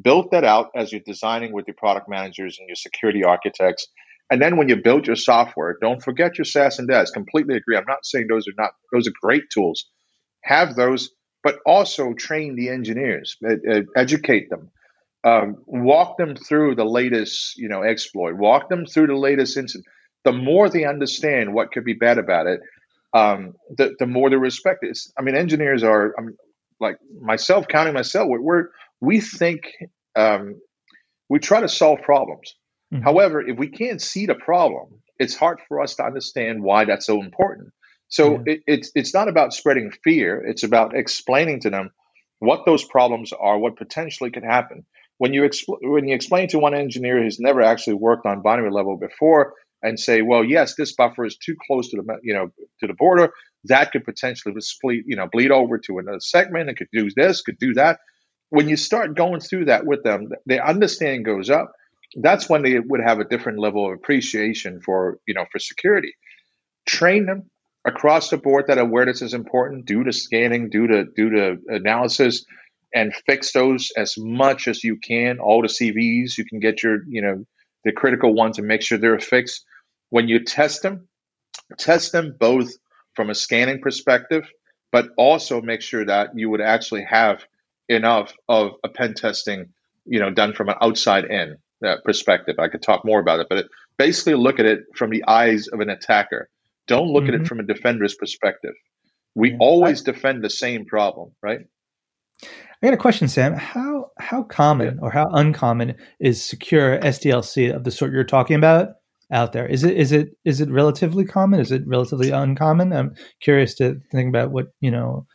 Build 0.01 0.31
that 0.31 0.43
out 0.43 0.71
as 0.75 0.91
you're 0.91 1.01
designing 1.05 1.53
with 1.53 1.67
your 1.67 1.75
product 1.75 2.09
managers 2.09 2.57
and 2.59 2.67
your 2.69 2.75
security 2.75 3.23
architects. 3.23 3.87
And 4.31 4.41
then 4.41 4.57
when 4.57 4.69
you 4.69 4.77
build 4.77 5.07
your 5.07 5.15
software, 5.17 5.77
don't 5.81 6.03
forget 6.03 6.37
your 6.37 6.45
SAST 6.45 6.79
and 6.79 6.89
DAST. 6.89 7.13
Completely 7.13 7.55
agree. 7.55 7.77
I'm 7.77 7.85
not 7.87 8.05
saying 8.05 8.27
those 8.29 8.47
are 8.47 8.53
not 8.57 8.71
those 8.93 9.07
are 9.07 9.13
great 9.21 9.45
tools. 9.53 9.85
Have 10.43 10.75
those, 10.75 11.11
but 11.43 11.59
also 11.65 12.13
train 12.13 12.55
the 12.55 12.69
engineers, 12.69 13.37
educate 13.95 14.49
them, 14.49 14.71
um, 15.25 15.57
walk 15.65 16.17
them 16.17 16.35
through 16.35 16.75
the 16.75 16.85
latest, 16.85 17.57
you 17.57 17.67
know, 17.67 17.83
exploit, 17.83 18.35
walk 18.35 18.69
them 18.69 18.85
through 18.85 19.07
the 19.07 19.15
latest 19.15 19.57
incident. 19.57 19.85
The 20.23 20.31
more 20.31 20.69
they 20.69 20.85
understand 20.85 21.53
what 21.53 21.71
could 21.71 21.83
be 21.83 21.93
bad 21.93 22.17
about 22.17 22.47
it, 22.47 22.59
um, 23.13 23.53
the 23.75 23.95
the 23.99 24.05
more 24.05 24.29
they 24.29 24.35
respect 24.35 24.83
it. 24.83 24.89
It's, 24.89 25.11
I 25.17 25.23
mean, 25.23 25.35
engineers 25.35 25.83
are 25.83 26.13
I'm, 26.17 26.37
like 26.79 26.97
myself, 27.21 27.67
counting 27.67 27.93
myself. 27.93 28.27
We're, 28.29 28.41
we're 28.41 28.65
we 29.01 29.19
think 29.19 29.61
um, 30.15 30.61
we 31.29 31.39
try 31.39 31.61
to 31.61 31.67
solve 31.67 32.01
problems. 32.01 32.55
Mm-hmm. 32.93 33.03
However, 33.03 33.41
if 33.41 33.57
we 33.57 33.69
can't 33.69 34.01
see 34.01 34.25
the 34.25 34.35
problem, 34.35 35.01
it's 35.17 35.35
hard 35.35 35.59
for 35.67 35.81
us 35.81 35.95
to 35.95 36.03
understand 36.03 36.61
why 36.61 36.85
that's 36.85 37.05
so 37.05 37.21
important. 37.21 37.69
So 38.09 38.33
yeah. 38.33 38.53
it, 38.53 38.59
it's 38.67 38.91
it's 38.95 39.13
not 39.13 39.27
about 39.27 39.53
spreading 39.53 39.91
fear. 40.03 40.45
It's 40.45 40.63
about 40.63 40.95
explaining 40.95 41.61
to 41.61 41.69
them 41.69 41.91
what 42.39 42.65
those 42.65 42.83
problems 42.83 43.31
are, 43.33 43.57
what 43.57 43.77
potentially 43.77 44.29
could 44.29 44.43
happen. 44.43 44.85
When 45.17 45.33
you 45.33 45.43
expl- 45.43 45.79
when 45.81 46.07
you 46.07 46.15
explain 46.15 46.47
to 46.49 46.59
one 46.59 46.73
engineer 46.73 47.21
who's 47.21 47.39
never 47.39 47.61
actually 47.61 47.95
worked 47.95 48.25
on 48.25 48.41
binary 48.41 48.71
level 48.71 48.97
before, 48.97 49.53
and 49.85 49.99
say, 49.99 50.21
well, 50.23 50.43
yes, 50.43 50.73
this 50.75 50.93
buffer 50.93 51.25
is 51.25 51.37
too 51.37 51.55
close 51.67 51.89
to 51.89 51.97
the 51.97 52.17
you 52.23 52.33
know 52.33 52.51
to 52.79 52.87
the 52.87 52.93
border, 52.93 53.31
that 53.65 53.91
could 53.91 54.03
potentially 54.03 54.59
split 54.59 55.03
you 55.05 55.15
know 55.15 55.27
bleed 55.31 55.51
over 55.51 55.77
to 55.77 55.99
another 55.99 56.19
segment. 56.19 56.69
It 56.69 56.77
could 56.77 56.89
do 56.91 57.09
this, 57.15 57.41
could 57.41 57.59
do 57.59 57.73
that. 57.75 57.99
When 58.49 58.67
you 58.67 58.77
start 58.77 59.15
going 59.15 59.41
through 59.41 59.65
that 59.65 59.85
with 59.85 60.03
them, 60.03 60.29
their 60.45 60.65
understanding 60.65 61.23
goes 61.23 61.49
up. 61.49 61.71
That's 62.15 62.49
when 62.49 62.63
they 62.63 62.79
would 62.79 63.01
have 63.01 63.19
a 63.19 63.25
different 63.25 63.59
level 63.59 63.85
of 63.87 63.93
appreciation 63.93 64.81
for 64.81 65.19
you 65.27 65.35
know 65.35 65.45
for 65.51 65.59
security. 65.59 66.13
Train 66.87 67.27
them 67.27 67.49
across 67.85 68.29
the 68.29 68.37
board 68.37 68.65
that 68.67 68.79
awareness 68.79 69.21
is 69.21 69.35
important. 69.35 69.85
due 69.85 70.03
to 70.03 70.11
scanning, 70.11 70.69
due 70.69 70.87
to 70.87 71.05
due 71.05 71.29
to 71.29 71.57
analysis, 71.67 72.43
and 72.95 73.13
fix 73.27 73.51
those 73.51 73.91
as 73.95 74.15
much 74.17 74.67
as 74.67 74.83
you 74.83 74.97
can. 74.97 75.39
All 75.39 75.61
the 75.61 75.67
CVEs 75.67 76.37
you 76.37 76.45
can 76.45 76.59
get 76.59 76.81
your 76.81 76.99
you 77.07 77.21
know 77.21 77.45
the 77.83 77.91
critical 77.91 78.33
ones 78.33 78.57
and 78.57 78.67
make 78.67 78.81
sure 78.81 78.97
they're 78.97 79.19
fixed. 79.19 79.65
When 80.09 80.27
you 80.27 80.43
test 80.43 80.81
them, 80.81 81.07
test 81.77 82.11
them 82.11 82.35
both 82.39 82.73
from 83.13 83.29
a 83.29 83.35
scanning 83.35 83.81
perspective, 83.81 84.49
but 84.91 85.09
also 85.17 85.61
make 85.61 85.81
sure 85.81 86.05
that 86.05 86.29
you 86.35 86.49
would 86.49 86.61
actually 86.61 87.03
have 87.03 87.45
enough 87.89 88.33
of 88.47 88.71
a 88.83 88.89
pen 88.89 89.13
testing, 89.13 89.67
you 90.05 90.19
know, 90.19 90.31
done 90.31 90.53
from 90.53 90.69
an 90.69 90.75
outside 90.81 91.25
in 91.25 91.57
uh, 91.85 91.97
perspective. 92.03 92.55
I 92.59 92.67
could 92.67 92.81
talk 92.81 93.05
more 93.05 93.19
about 93.19 93.39
it, 93.39 93.47
but 93.49 93.59
it, 93.59 93.67
basically 93.97 94.35
look 94.35 94.59
at 94.59 94.65
it 94.65 94.85
from 94.95 95.09
the 95.09 95.23
eyes 95.27 95.67
of 95.67 95.79
an 95.79 95.89
attacker. 95.89 96.49
Don't 96.87 97.09
look 97.09 97.23
mm-hmm. 97.23 97.29
at 97.29 97.33
it 97.35 97.37
mm-hmm. 97.39 97.47
from 97.47 97.59
a 97.59 97.63
defender's 97.63 98.15
perspective. 98.15 98.73
We 99.35 99.51
yeah. 99.51 99.57
always 99.59 100.01
defend 100.01 100.43
the 100.43 100.49
same 100.49 100.85
problem, 100.85 101.31
right? 101.41 101.61
I 102.85 102.89
got 102.89 102.93
a 102.93 102.97
question, 102.97 103.27
Sam. 103.27 103.53
How 103.53 104.11
how 104.19 104.43
common 104.43 104.99
or 105.01 105.09
how 105.09 105.25
uncommon 105.31 105.95
is 106.19 106.43
secure 106.43 106.99
SDLC 106.99 107.75
of 107.75 107.83
the 107.83 107.89
sort 107.89 108.11
you're 108.11 108.23
talking 108.23 108.55
about 108.55 108.97
out 109.31 109.53
there? 109.53 109.65
Is 109.65 109.83
it 109.83 109.97
is 109.97 110.11
it 110.11 110.37
is 110.45 110.61
it 110.61 110.69
relatively 110.69 111.25
common? 111.25 111.59
Is 111.59 111.71
it 111.71 111.81
relatively 111.87 112.29
uncommon? 112.29 112.93
I'm 112.93 113.15
curious 113.41 113.73
to 113.75 113.99
think 114.11 114.29
about 114.29 114.51
what 114.51 114.67
you 114.81 114.91
know 114.91 115.25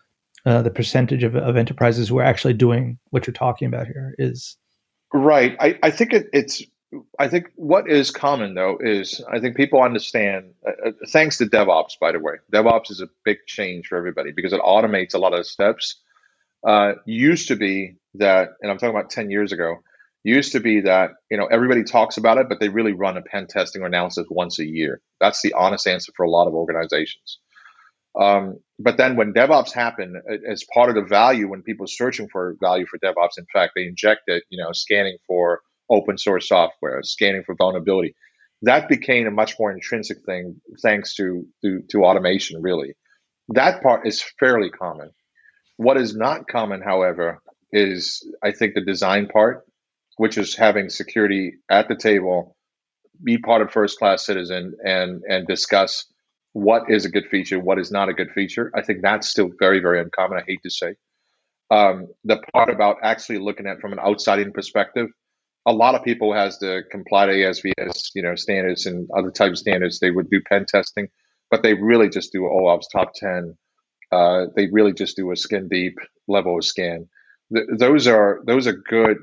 uh, 0.46 0.62
the 0.62 0.70
percentage 0.70 1.24
of, 1.24 1.34
of 1.34 1.56
enterprises 1.56 2.08
who 2.08 2.20
are 2.20 2.22
actually 2.22 2.54
doing 2.54 3.00
what 3.08 3.26
you're 3.26 3.34
talking 3.34 3.66
about 3.66 3.88
here 3.88 4.14
is. 4.16 4.56
Right. 5.12 5.56
I, 5.58 5.76
I 5.82 5.90
think 5.90 6.12
it, 6.12 6.28
it's 6.32 6.62
I 7.18 7.26
think 7.26 7.46
what 7.56 7.90
is 7.90 8.12
common 8.12 8.54
though 8.54 8.78
is 8.80 9.24
I 9.28 9.40
think 9.40 9.56
people 9.56 9.82
understand. 9.82 10.52
Uh, 10.64 10.90
uh, 10.90 10.92
thanks 11.08 11.36
to 11.38 11.46
DevOps, 11.46 11.98
by 12.00 12.12
the 12.12 12.20
way, 12.20 12.34
DevOps 12.52 12.92
is 12.92 13.00
a 13.00 13.08
big 13.24 13.38
change 13.48 13.88
for 13.88 13.98
everybody 13.98 14.30
because 14.30 14.52
it 14.52 14.60
automates 14.60 15.14
a 15.14 15.18
lot 15.18 15.34
of 15.34 15.44
steps 15.48 15.96
uh, 16.66 16.92
used 17.06 17.48
to 17.48 17.56
be 17.56 17.96
that, 18.14 18.50
and 18.60 18.70
I'm 18.70 18.78
talking 18.78 18.94
about 18.94 19.10
10 19.10 19.30
years 19.30 19.52
ago, 19.52 19.76
used 20.24 20.52
to 20.52 20.60
be 20.60 20.82
that, 20.82 21.12
you 21.30 21.38
know, 21.38 21.46
everybody 21.46 21.82
talks 21.82 22.16
about 22.16 22.38
it, 22.38 22.48
but 22.48 22.60
they 22.60 22.68
really 22.68 22.92
run 22.92 23.16
a 23.16 23.22
pen 23.22 23.46
testing 23.48 23.82
or 23.82 23.86
analysis 23.86 24.26
once 24.30 24.58
a 24.58 24.66
year. 24.66 25.00
That's 25.20 25.40
the 25.42 25.54
honest 25.54 25.86
answer 25.86 26.12
for 26.16 26.24
a 26.24 26.30
lot 26.30 26.46
of 26.46 26.54
organizations. 26.54 27.38
Um, 28.18 28.58
but 28.78 28.96
then 28.96 29.16
when 29.16 29.32
DevOps 29.32 29.72
happened, 29.72 30.16
as 30.48 30.64
part 30.74 30.88
of 30.88 30.96
the 30.96 31.08
value, 31.08 31.48
when 31.48 31.62
people 31.62 31.84
are 31.84 31.88
searching 31.88 32.28
for 32.30 32.56
value 32.60 32.86
for 32.86 32.98
DevOps, 32.98 33.38
in 33.38 33.46
fact, 33.52 33.72
they 33.76 33.86
inject 33.86 34.22
it, 34.26 34.42
you 34.50 34.62
know, 34.62 34.72
scanning 34.72 35.16
for 35.26 35.60
open 35.88 36.18
source 36.18 36.48
software, 36.48 37.00
scanning 37.02 37.42
for 37.44 37.54
vulnerability. 37.54 38.14
That 38.62 38.88
became 38.88 39.26
a 39.26 39.30
much 39.30 39.54
more 39.58 39.72
intrinsic 39.72 40.18
thing 40.26 40.60
thanks 40.82 41.14
to, 41.14 41.46
to, 41.64 41.82
to 41.90 42.04
automation, 42.04 42.60
really. 42.60 42.94
That 43.48 43.82
part 43.82 44.06
is 44.06 44.22
fairly 44.38 44.70
common. 44.70 45.10
What 45.80 45.96
is 45.96 46.14
not 46.14 46.46
common, 46.46 46.82
however, 46.82 47.40
is 47.72 48.22
I 48.42 48.52
think 48.52 48.74
the 48.74 48.82
design 48.82 49.28
part, 49.28 49.64
which 50.18 50.36
is 50.36 50.54
having 50.54 50.90
security 50.90 51.54
at 51.70 51.88
the 51.88 51.96
table, 51.96 52.54
be 53.24 53.38
part 53.38 53.62
of 53.62 53.70
first 53.70 53.98
class 53.98 54.26
citizen 54.26 54.74
and 54.84 55.22
and 55.26 55.46
discuss 55.46 56.04
what 56.52 56.90
is 56.90 57.06
a 57.06 57.08
good 57.08 57.28
feature, 57.30 57.58
what 57.58 57.78
is 57.78 57.90
not 57.90 58.10
a 58.10 58.12
good 58.12 58.30
feature. 58.32 58.70
I 58.74 58.82
think 58.82 59.00
that's 59.00 59.30
still 59.30 59.48
very, 59.58 59.80
very 59.80 59.98
uncommon. 60.02 60.36
I 60.36 60.42
hate 60.46 60.60
to 60.64 60.70
say. 60.70 60.96
Um, 61.70 62.08
the 62.24 62.42
part 62.52 62.68
about 62.68 62.96
actually 63.02 63.38
looking 63.38 63.66
at 63.66 63.80
from 63.80 63.94
an 63.94 64.00
outside-in 64.00 64.52
perspective, 64.52 65.08
a 65.64 65.72
lot 65.72 65.94
of 65.94 66.04
people 66.04 66.34
has 66.34 66.58
to 66.58 66.82
comply 66.90 67.24
to 67.24 67.32
ASVS, 67.32 68.10
you 68.14 68.20
know, 68.20 68.34
standards 68.34 68.84
and 68.84 69.08
other 69.16 69.30
types 69.30 69.52
of 69.52 69.58
standards. 69.60 69.98
They 69.98 70.10
would 70.10 70.28
do 70.28 70.42
pen 70.46 70.66
testing, 70.66 71.08
but 71.50 71.62
they 71.62 71.72
really 71.72 72.10
just 72.10 72.32
do 72.32 72.40
OWASP 72.42 72.90
top 72.92 73.14
10 73.14 73.56
uh, 74.12 74.46
they 74.56 74.68
really 74.72 74.92
just 74.92 75.16
do 75.16 75.30
a 75.30 75.36
skin 75.36 75.68
deep 75.68 75.98
level 76.28 76.58
of 76.58 76.64
scan. 76.64 77.08
Th- 77.54 77.66
those 77.78 78.06
are 78.06 78.40
those 78.46 78.66
are 78.66 78.82
good 78.88 79.18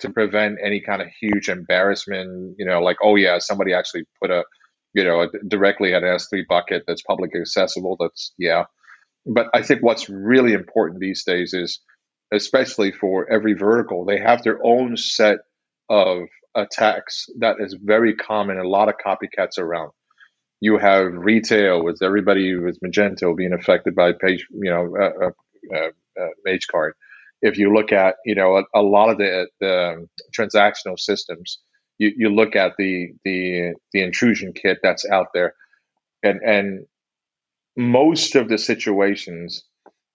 to 0.00 0.10
prevent 0.10 0.58
any 0.64 0.80
kind 0.80 1.02
of 1.02 1.08
huge 1.20 1.48
embarrassment. 1.48 2.56
You 2.58 2.66
know, 2.66 2.80
like 2.80 2.98
oh 3.02 3.16
yeah, 3.16 3.38
somebody 3.38 3.72
actually 3.74 4.04
put 4.20 4.30
a 4.30 4.44
you 4.94 5.04
know 5.04 5.22
a, 5.22 5.28
directly 5.48 5.94
at 5.94 6.02
an 6.02 6.16
S3 6.16 6.42
bucket 6.48 6.84
that's 6.86 7.02
publicly 7.02 7.40
accessible. 7.40 7.96
That's 7.98 8.32
yeah. 8.38 8.64
But 9.26 9.48
I 9.54 9.62
think 9.62 9.82
what's 9.82 10.08
really 10.08 10.52
important 10.54 11.00
these 11.00 11.24
days 11.24 11.52
is, 11.54 11.80
especially 12.32 12.92
for 12.92 13.30
every 13.30 13.54
vertical, 13.54 14.04
they 14.04 14.18
have 14.18 14.42
their 14.42 14.58
own 14.64 14.96
set 14.96 15.38
of 15.90 16.22
attacks 16.56 17.26
that 17.38 17.56
is 17.60 17.76
very 17.82 18.14
common. 18.16 18.58
A 18.58 18.68
lot 18.68 18.88
of 18.88 18.94
copycats 19.04 19.58
around 19.58 19.90
you 20.60 20.78
have 20.78 21.12
retail 21.12 21.82
with 21.82 22.02
everybody 22.02 22.54
with 22.54 22.78
Magento 22.80 23.36
being 23.36 23.52
affected 23.52 23.94
by 23.94 24.12
page, 24.12 24.46
you 24.50 24.70
know, 24.70 24.94
uh, 24.96 25.26
uh, 25.26 25.74
uh, 25.74 26.22
uh 26.22 26.28
Magecart. 26.46 26.92
If 27.42 27.56
you 27.56 27.72
look 27.72 27.92
at, 27.92 28.16
you 28.26 28.34
know, 28.34 28.58
a, 28.58 28.64
a 28.74 28.82
lot 28.82 29.08
of 29.08 29.16
the, 29.16 29.48
the 29.60 30.06
transactional 30.38 30.98
systems, 30.98 31.58
you, 31.98 32.12
you 32.16 32.28
look 32.30 32.56
at 32.56 32.72
the 32.78 33.12
the 33.24 33.74
the 33.92 34.02
intrusion 34.02 34.52
kit 34.52 34.78
that's 34.82 35.06
out 35.08 35.28
there, 35.34 35.54
and 36.22 36.40
and 36.42 36.86
most 37.76 38.36
of 38.36 38.48
the 38.48 38.58
situations 38.58 39.64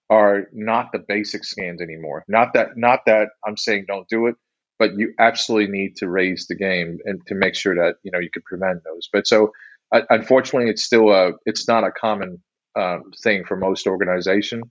are 0.10 0.48
not 0.52 0.92
the 0.92 1.00
basic 1.00 1.44
scans 1.44 1.82
anymore. 1.82 2.24
Not 2.28 2.54
that 2.54 2.76
not 2.76 3.02
that 3.06 3.30
I'm 3.46 3.58
saying 3.58 3.86
don't 3.88 4.08
do 4.08 4.28
it, 4.28 4.36
but 4.80 4.98
you 4.98 5.14
absolutely 5.20 5.72
need 5.72 5.96
to 5.98 6.10
raise 6.10 6.48
the 6.48 6.56
game 6.56 7.00
and 7.06 7.22
to 7.28 7.36
make 7.36 7.56
sure 7.56 7.76
that 7.76 7.96
you 8.04 8.12
know 8.12 8.20
you 8.20 8.32
can 8.32 8.44
prevent 8.44 8.84
those. 8.84 9.08
But 9.12 9.28
so 9.28 9.52
unfortunately, 10.10 10.70
it's 10.70 10.84
still 10.84 11.12
a 11.12 11.32
it's 11.46 11.68
not 11.68 11.84
a 11.84 11.92
common 11.92 12.42
um, 12.76 13.12
thing 13.24 13.46
for 13.46 13.58
most 13.58 13.88
organization. 13.88 14.64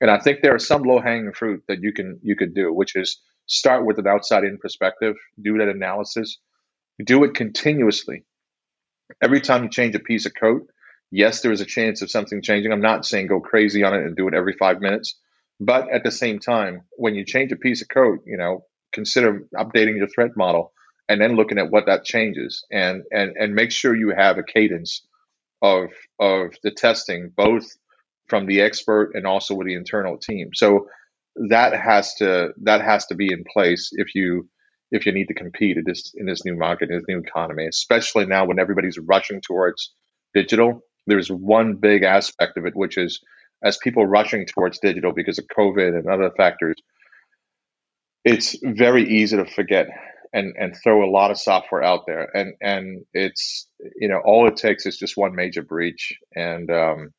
And 0.00 0.10
I 0.10 0.18
think 0.18 0.40
there 0.40 0.54
are 0.54 0.58
some 0.58 0.82
low 0.82 1.00
hanging 1.00 1.32
fruit 1.32 1.62
that 1.68 1.82
you 1.82 1.92
can 1.92 2.18
you 2.22 2.36
could 2.36 2.54
do, 2.54 2.72
which 2.72 2.96
is 2.96 3.20
start 3.46 3.84
with 3.84 3.98
an 3.98 4.06
outside 4.06 4.44
in 4.44 4.58
perspective, 4.58 5.16
do 5.42 5.58
that 5.58 5.68
analysis, 5.68 6.38
do 7.04 7.24
it 7.24 7.34
continuously. 7.34 8.24
Every 9.22 9.40
time 9.40 9.64
you 9.64 9.70
change 9.70 9.94
a 9.94 10.00
piece 10.00 10.24
of 10.24 10.32
code, 10.40 10.62
yes, 11.10 11.40
there 11.40 11.52
is 11.52 11.60
a 11.60 11.66
chance 11.66 12.00
of 12.00 12.10
something 12.10 12.42
changing. 12.42 12.72
I'm 12.72 12.80
not 12.80 13.04
saying 13.04 13.26
go 13.26 13.40
crazy 13.40 13.82
on 13.82 13.94
it 13.94 14.04
and 14.04 14.16
do 14.16 14.28
it 14.28 14.34
every 14.34 14.54
five 14.58 14.80
minutes, 14.80 15.18
but 15.58 15.90
at 15.90 16.04
the 16.04 16.12
same 16.12 16.38
time, 16.38 16.82
when 16.92 17.14
you 17.14 17.24
change 17.24 17.52
a 17.52 17.56
piece 17.56 17.82
of 17.82 17.88
code, 17.88 18.20
you 18.24 18.36
know, 18.36 18.64
consider 18.92 19.42
updating 19.56 19.96
your 19.96 20.08
threat 20.08 20.30
model 20.36 20.72
and 21.10 21.20
then 21.20 21.34
looking 21.34 21.58
at 21.58 21.70
what 21.70 21.86
that 21.86 22.04
changes. 22.04 22.64
And 22.72 23.02
and 23.10 23.36
and 23.36 23.54
make 23.54 23.72
sure 23.72 23.96
you 23.96 24.14
have 24.16 24.38
a 24.38 24.44
cadence 24.44 25.04
of 25.60 25.88
of 26.20 26.54
the 26.62 26.70
testing 26.70 27.32
both 27.36 27.66
from 28.28 28.46
the 28.46 28.60
expert 28.60 29.10
and 29.14 29.26
also 29.26 29.54
with 29.54 29.66
the 29.66 29.74
internal 29.74 30.16
team. 30.16 30.50
So 30.54 30.86
that 31.50 31.74
has 31.74 32.14
to 32.16 32.50
that 32.62 32.80
has 32.82 33.06
to 33.06 33.16
be 33.16 33.32
in 33.32 33.44
place 33.52 33.90
if 33.92 34.14
you 34.14 34.48
if 34.92 35.04
you 35.04 35.12
need 35.12 35.28
to 35.28 35.34
compete 35.34 35.76
in 35.76 35.84
this 35.84 36.12
in 36.14 36.26
this 36.26 36.44
new 36.44 36.56
market 36.56 36.90
in 36.90 36.96
this 36.96 37.06
new 37.08 37.18
economy 37.18 37.66
especially 37.66 38.26
now 38.26 38.46
when 38.46 38.60
everybody's 38.60 38.98
rushing 38.98 39.40
towards 39.42 39.92
digital. 40.32 40.80
There's 41.08 41.28
one 41.28 41.74
big 41.74 42.04
aspect 42.04 42.56
of 42.56 42.66
it 42.66 42.76
which 42.76 42.96
is 42.96 43.20
as 43.64 43.76
people 43.78 44.06
rushing 44.06 44.46
towards 44.46 44.78
digital 44.78 45.12
because 45.12 45.38
of 45.38 45.46
covid 45.58 45.98
and 45.98 46.06
other 46.08 46.30
factors 46.36 46.76
it's 48.24 48.56
very 48.62 49.08
easy 49.08 49.36
to 49.36 49.46
forget 49.46 49.88
and 50.32 50.54
and 50.58 50.76
throw 50.76 51.04
a 51.04 51.10
lot 51.10 51.30
of 51.30 51.38
software 51.38 51.82
out 51.82 52.04
there. 52.06 52.28
And 52.34 52.54
and 52.60 53.04
it's 53.12 53.68
you 53.96 54.08
know 54.08 54.20
all 54.24 54.48
it 54.48 54.56
takes 54.56 54.86
is 54.86 54.98
just 54.98 55.16
one 55.16 55.34
major 55.34 55.62
breach 55.62 56.12
and 56.34 56.70
um, 56.70 57.10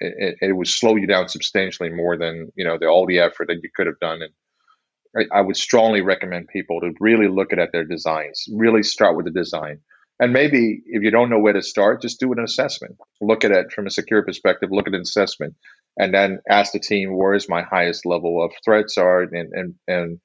it, 0.00 0.36
it 0.40 0.56
would 0.56 0.68
slow 0.68 0.96
you 0.96 1.06
down 1.06 1.28
substantially 1.28 1.90
more 1.90 2.16
than 2.16 2.50
you 2.54 2.64
know 2.64 2.78
the, 2.78 2.86
all 2.86 3.06
the 3.06 3.18
effort 3.18 3.48
that 3.48 3.60
you 3.62 3.70
could 3.74 3.86
have 3.86 3.98
done. 4.00 4.20
And 4.22 5.28
I, 5.32 5.38
I 5.38 5.40
would 5.42 5.56
strongly 5.56 6.00
recommend 6.00 6.48
people 6.48 6.80
to 6.80 6.92
really 7.00 7.28
look 7.28 7.52
at, 7.52 7.58
at 7.58 7.70
their 7.72 7.84
designs 7.84 8.44
really 8.52 8.82
start 8.82 9.16
with 9.16 9.26
the 9.26 9.32
design. 9.32 9.80
And 10.20 10.32
maybe 10.32 10.82
if 10.86 11.02
you 11.02 11.10
don't 11.10 11.30
know 11.30 11.40
where 11.40 11.52
to 11.52 11.62
start 11.62 12.02
just 12.02 12.20
do 12.20 12.32
an 12.32 12.38
assessment. 12.38 12.96
Look 13.20 13.44
at 13.44 13.50
it 13.50 13.72
from 13.72 13.86
a 13.86 13.90
secure 13.90 14.24
perspective 14.24 14.68
look 14.70 14.86
at 14.86 14.94
an 14.94 15.00
assessment 15.00 15.54
and 15.98 16.14
then 16.14 16.38
ask 16.48 16.72
the 16.72 16.78
team 16.78 17.16
where 17.16 17.34
is 17.34 17.48
my 17.48 17.62
highest 17.62 18.06
level 18.06 18.42
of 18.42 18.52
threats 18.64 18.96
are? 18.98 19.22
And 19.22 19.52
and 19.52 19.74
and 19.88 20.20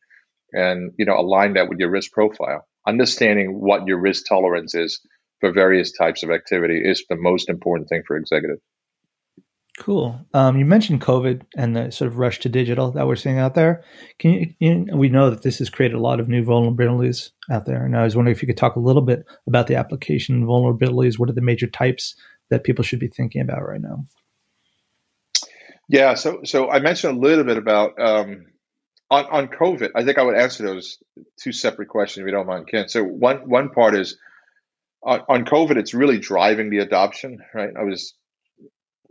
and 0.54 0.92
you 0.98 1.06
know 1.06 1.18
align 1.18 1.54
that 1.54 1.70
with 1.70 1.80
your 1.80 1.89
risk 1.89 2.12
profile 2.12 2.68
understanding 2.88 3.60
what 3.60 3.86
your 3.88 4.00
risk 4.00 4.24
tolerance 4.27 4.74
is 4.75 5.01
for 5.39 5.51
various 5.51 5.92
types 5.92 6.24
of 6.24 6.32
activity 6.32 6.82
is 6.84 7.04
the 7.10 7.16
most 7.16 7.50
important 7.50 7.89
thing 7.89 8.01
for 8.08 8.18
executives 8.18 8.62
Cool. 9.77 10.20
Um, 10.34 10.58
you 10.58 10.66
mentioned 10.66 11.01
COVID 11.01 11.44
and 11.56 11.75
the 11.75 11.92
sort 11.92 12.08
of 12.08 12.18
rush 12.18 12.39
to 12.39 12.50
digital 12.50 12.92
that 12.92 13.06
we're 13.06 13.16
seeing 13.16 13.38
out 13.38 13.54
there. 13.54 13.84
Can 14.18 14.32
you, 14.32 14.54
you, 14.58 14.88
we 14.98 15.08
know 15.08 15.30
that 15.30 15.44
this 15.44 15.60
has 15.60 15.70
created 15.70 15.96
a 15.96 16.01
lot 16.01 16.20
of 16.20 16.27
new 16.27 16.44
vulnerabilities 16.44 17.30
out 17.51 17.68
there, 17.68 17.86
and 17.86 17.96
I 17.96 18.04
was 18.04 18.16
wondering 18.16 18.36
if 18.36 18.42
you 18.42 18.48
could 18.48 18.58
talk 18.58 18.75
a 18.75 18.80
little 18.80 19.04
bit 19.04 19.24
about 19.46 19.68
the 19.68 19.75
application 19.75 20.48
vulnerabilities. 20.48 21.20
What 21.20 21.30
are 21.30 21.34
the 21.34 21.42
major 21.42 21.68
types 21.68 22.16
that 22.50 22.63
people 22.63 22.84
should 22.84 23.00
be 23.00 23.08
thinking 23.08 23.39
about 23.39 23.68
right 23.68 23.80
now? 23.80 24.08
Yeah, 25.88 26.16
so 26.16 26.39
so 26.44 26.72
I 26.72 26.80
mentioned 26.80 27.16
a 27.16 27.22
little 27.22 27.44
bit 27.44 27.58
about 27.58 28.01
um, 28.01 28.48
on 29.10 29.26
on 29.26 29.48
COVID. 29.48 29.92
I 29.96 30.04
think 30.04 30.18
I 30.18 30.24
would 30.24 30.38
answer 30.38 30.64
those 30.64 30.98
two 31.42 31.52
separate 31.52 31.90
questions 31.90 32.22
if 32.24 32.26
you 32.28 32.32
don't 32.36 32.48
mind, 32.48 32.68
Ken. 32.68 32.90
So 32.90 33.04
one 33.04 33.50
one 33.50 33.70
part 33.70 33.96
is 33.96 34.18
on, 35.04 35.22
on 35.30 35.46
COVID, 35.46 35.78
it's 35.78 35.94
really 35.94 36.20
driving 36.20 36.70
the 36.70 36.80
adoption, 36.80 37.40
right? 37.54 37.72
I 37.78 37.84
was 37.84 38.14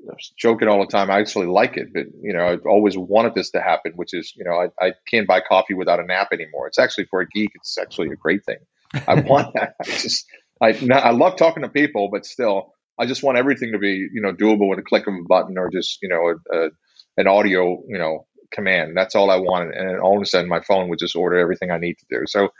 I 0.08 0.12
was 0.12 0.32
joking 0.36 0.68
all 0.68 0.80
the 0.80 0.90
time. 0.90 1.10
I 1.10 1.18
actually 1.18 1.46
like 1.46 1.76
it, 1.76 1.92
but 1.92 2.06
you 2.20 2.32
know, 2.32 2.46
I've 2.46 2.66
always 2.66 2.96
wanted 2.96 3.34
this 3.34 3.50
to 3.50 3.60
happen, 3.60 3.92
which 3.96 4.14
is, 4.14 4.32
you 4.36 4.44
know, 4.44 4.52
I, 4.52 4.86
I 4.86 4.92
can't 5.10 5.26
buy 5.26 5.40
coffee 5.40 5.74
without 5.74 6.00
an 6.00 6.10
app 6.10 6.32
anymore. 6.32 6.66
It's 6.68 6.78
actually 6.78 7.06
for 7.06 7.20
a 7.20 7.28
geek. 7.28 7.50
It's 7.54 7.76
actually 7.78 8.08
a 8.08 8.16
great 8.16 8.44
thing. 8.44 8.58
I 9.06 9.14
want 9.20 9.54
that. 9.54 9.74
I 9.80 9.84
just, 9.84 10.26
I, 10.60 10.68
I 10.92 11.10
love 11.10 11.36
talking 11.36 11.62
to 11.62 11.68
people, 11.68 12.08
but 12.12 12.24
still, 12.24 12.74
I 12.98 13.06
just 13.06 13.22
want 13.22 13.38
everything 13.38 13.72
to 13.72 13.78
be, 13.78 14.08
you 14.12 14.22
know, 14.22 14.32
doable 14.32 14.68
with 14.68 14.78
a 14.78 14.82
click 14.82 15.06
of 15.06 15.14
a 15.14 15.22
button 15.26 15.58
or 15.58 15.70
just, 15.70 15.98
you 16.02 16.08
know, 16.08 16.34
a, 16.52 16.56
a, 16.56 16.70
an 17.16 17.26
audio, 17.26 17.82
you 17.88 17.98
know, 17.98 18.26
command. 18.50 18.96
That's 18.96 19.14
all 19.14 19.30
I 19.30 19.36
wanted. 19.36 19.74
And 19.74 20.00
all 20.00 20.16
of 20.16 20.22
a 20.22 20.26
sudden, 20.26 20.48
my 20.48 20.60
phone 20.60 20.88
would 20.88 20.98
just 20.98 21.16
order 21.16 21.38
everything 21.38 21.70
I 21.70 21.78
need 21.78 21.98
to 21.98 22.06
do. 22.10 22.26
So, 22.26 22.50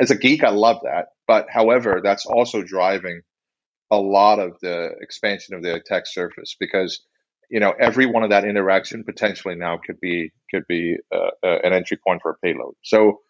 as 0.00 0.10
a 0.10 0.16
geek, 0.16 0.44
I 0.44 0.50
love 0.50 0.78
that. 0.84 1.08
But 1.26 1.46
however, 1.50 2.00
that's 2.02 2.26
also 2.26 2.62
driving 2.62 3.22
a 3.90 3.96
lot 3.96 4.38
of 4.38 4.58
the 4.60 4.90
expansion 5.00 5.54
of 5.54 5.62
the 5.62 5.74
attack 5.74 6.06
surface 6.06 6.56
because 6.58 7.04
you 7.50 7.60
know 7.60 7.74
every 7.78 8.06
one 8.06 8.22
of 8.22 8.30
that 8.30 8.44
interaction 8.44 9.04
potentially 9.04 9.54
now 9.54 9.78
could 9.84 10.00
be 10.00 10.32
could 10.50 10.66
be 10.68 10.96
uh, 11.14 11.30
uh, 11.42 11.58
an 11.62 11.72
entry 11.72 11.98
point 11.98 12.22
for 12.22 12.30
a 12.30 12.38
payload. 12.38 12.74
So 12.82 13.20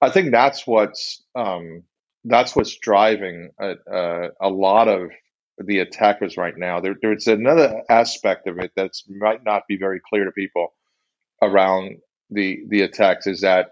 I 0.00 0.10
think 0.10 0.32
that's 0.32 0.66
what's 0.66 1.22
um, 1.34 1.84
that's 2.24 2.56
what's 2.56 2.76
driving 2.78 3.50
a, 3.60 3.74
a, 3.86 4.28
a, 4.40 4.48
lot 4.48 4.88
of 4.88 5.10
the 5.58 5.78
attackers 5.78 6.36
right 6.36 6.56
now. 6.56 6.80
There, 6.80 6.96
there's 7.00 7.26
another 7.26 7.82
aspect 7.88 8.46
of 8.46 8.58
it 8.58 8.72
that 8.76 8.92
might 9.08 9.44
not 9.44 9.66
be 9.68 9.76
very 9.76 10.00
clear 10.00 10.24
to 10.24 10.32
people 10.32 10.74
around 11.42 11.96
the 12.30 12.60
the 12.68 12.82
attacks 12.82 13.26
is 13.26 13.40
that 13.40 13.70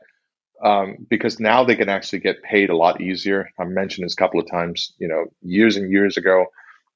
um, 0.65 1.07
because 1.09 1.39
now 1.39 1.65
they 1.65 1.77
can 1.77 1.89
actually 1.89 2.19
get 2.21 2.43
paid 2.43 2.71
a 2.71 2.77
lot 2.77 3.01
easier. 3.01 3.51
I 3.61 3.65
mentioned 3.65 4.05
this 4.05 4.15
a 4.15 4.17
couple 4.17 4.41
of 4.41 4.51
times. 4.51 4.93
You 4.99 5.09
know, 5.09 5.27
years 5.43 5.77
and 5.77 5.91
years 5.93 6.17
ago, 6.17 6.47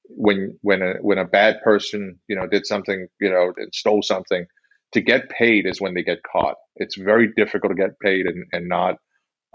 when 0.09 0.57
when 0.61 0.81
a 0.81 0.93
when 1.01 1.17
a 1.17 1.25
bad 1.25 1.61
person 1.63 2.19
you 2.27 2.35
know 2.35 2.47
did 2.47 2.65
something 2.65 3.07
you 3.21 3.29
know 3.29 3.53
and 3.57 3.73
stole 3.73 4.01
something, 4.01 4.45
to 4.93 5.01
get 5.01 5.29
paid 5.29 5.65
is 5.65 5.81
when 5.81 5.93
they 5.93 6.03
get 6.03 6.19
caught. 6.23 6.55
It's 6.75 6.97
very 6.97 7.31
difficult 7.35 7.71
to 7.71 7.81
get 7.81 7.99
paid 7.99 8.25
and 8.25 8.45
and 8.51 8.67
not 8.67 8.95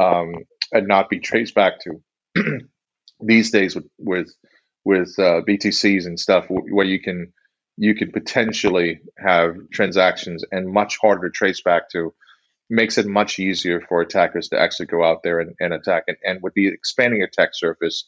um, 0.00 0.34
and 0.72 0.88
not 0.88 1.10
be 1.10 1.20
traced 1.20 1.54
back 1.54 1.74
to. 1.80 2.02
These 3.20 3.50
days 3.50 3.74
with 3.74 3.86
with 3.98 4.32
with 4.84 5.14
uh, 5.18 5.42
BTCs 5.46 6.06
and 6.06 6.18
stuff, 6.18 6.46
where 6.48 6.86
you 6.86 7.00
can 7.00 7.32
you 7.78 7.94
can 7.94 8.10
potentially 8.10 9.00
have 9.18 9.54
transactions 9.72 10.44
and 10.50 10.72
much 10.72 10.98
harder 11.00 11.28
to 11.28 11.32
trace 11.32 11.60
back 11.62 11.88
to 11.90 12.12
makes 12.68 12.98
it 12.98 13.06
much 13.06 13.38
easier 13.38 13.80
for 13.88 14.00
attackers 14.00 14.48
to 14.48 14.60
actually 14.60 14.86
go 14.86 15.04
out 15.04 15.22
there 15.22 15.40
and, 15.40 15.54
and 15.60 15.72
attack. 15.72 16.02
And, 16.08 16.16
and 16.24 16.40
with 16.42 16.54
the 16.54 16.66
expanding 16.66 17.22
attack 17.22 17.50
surface, 17.54 18.04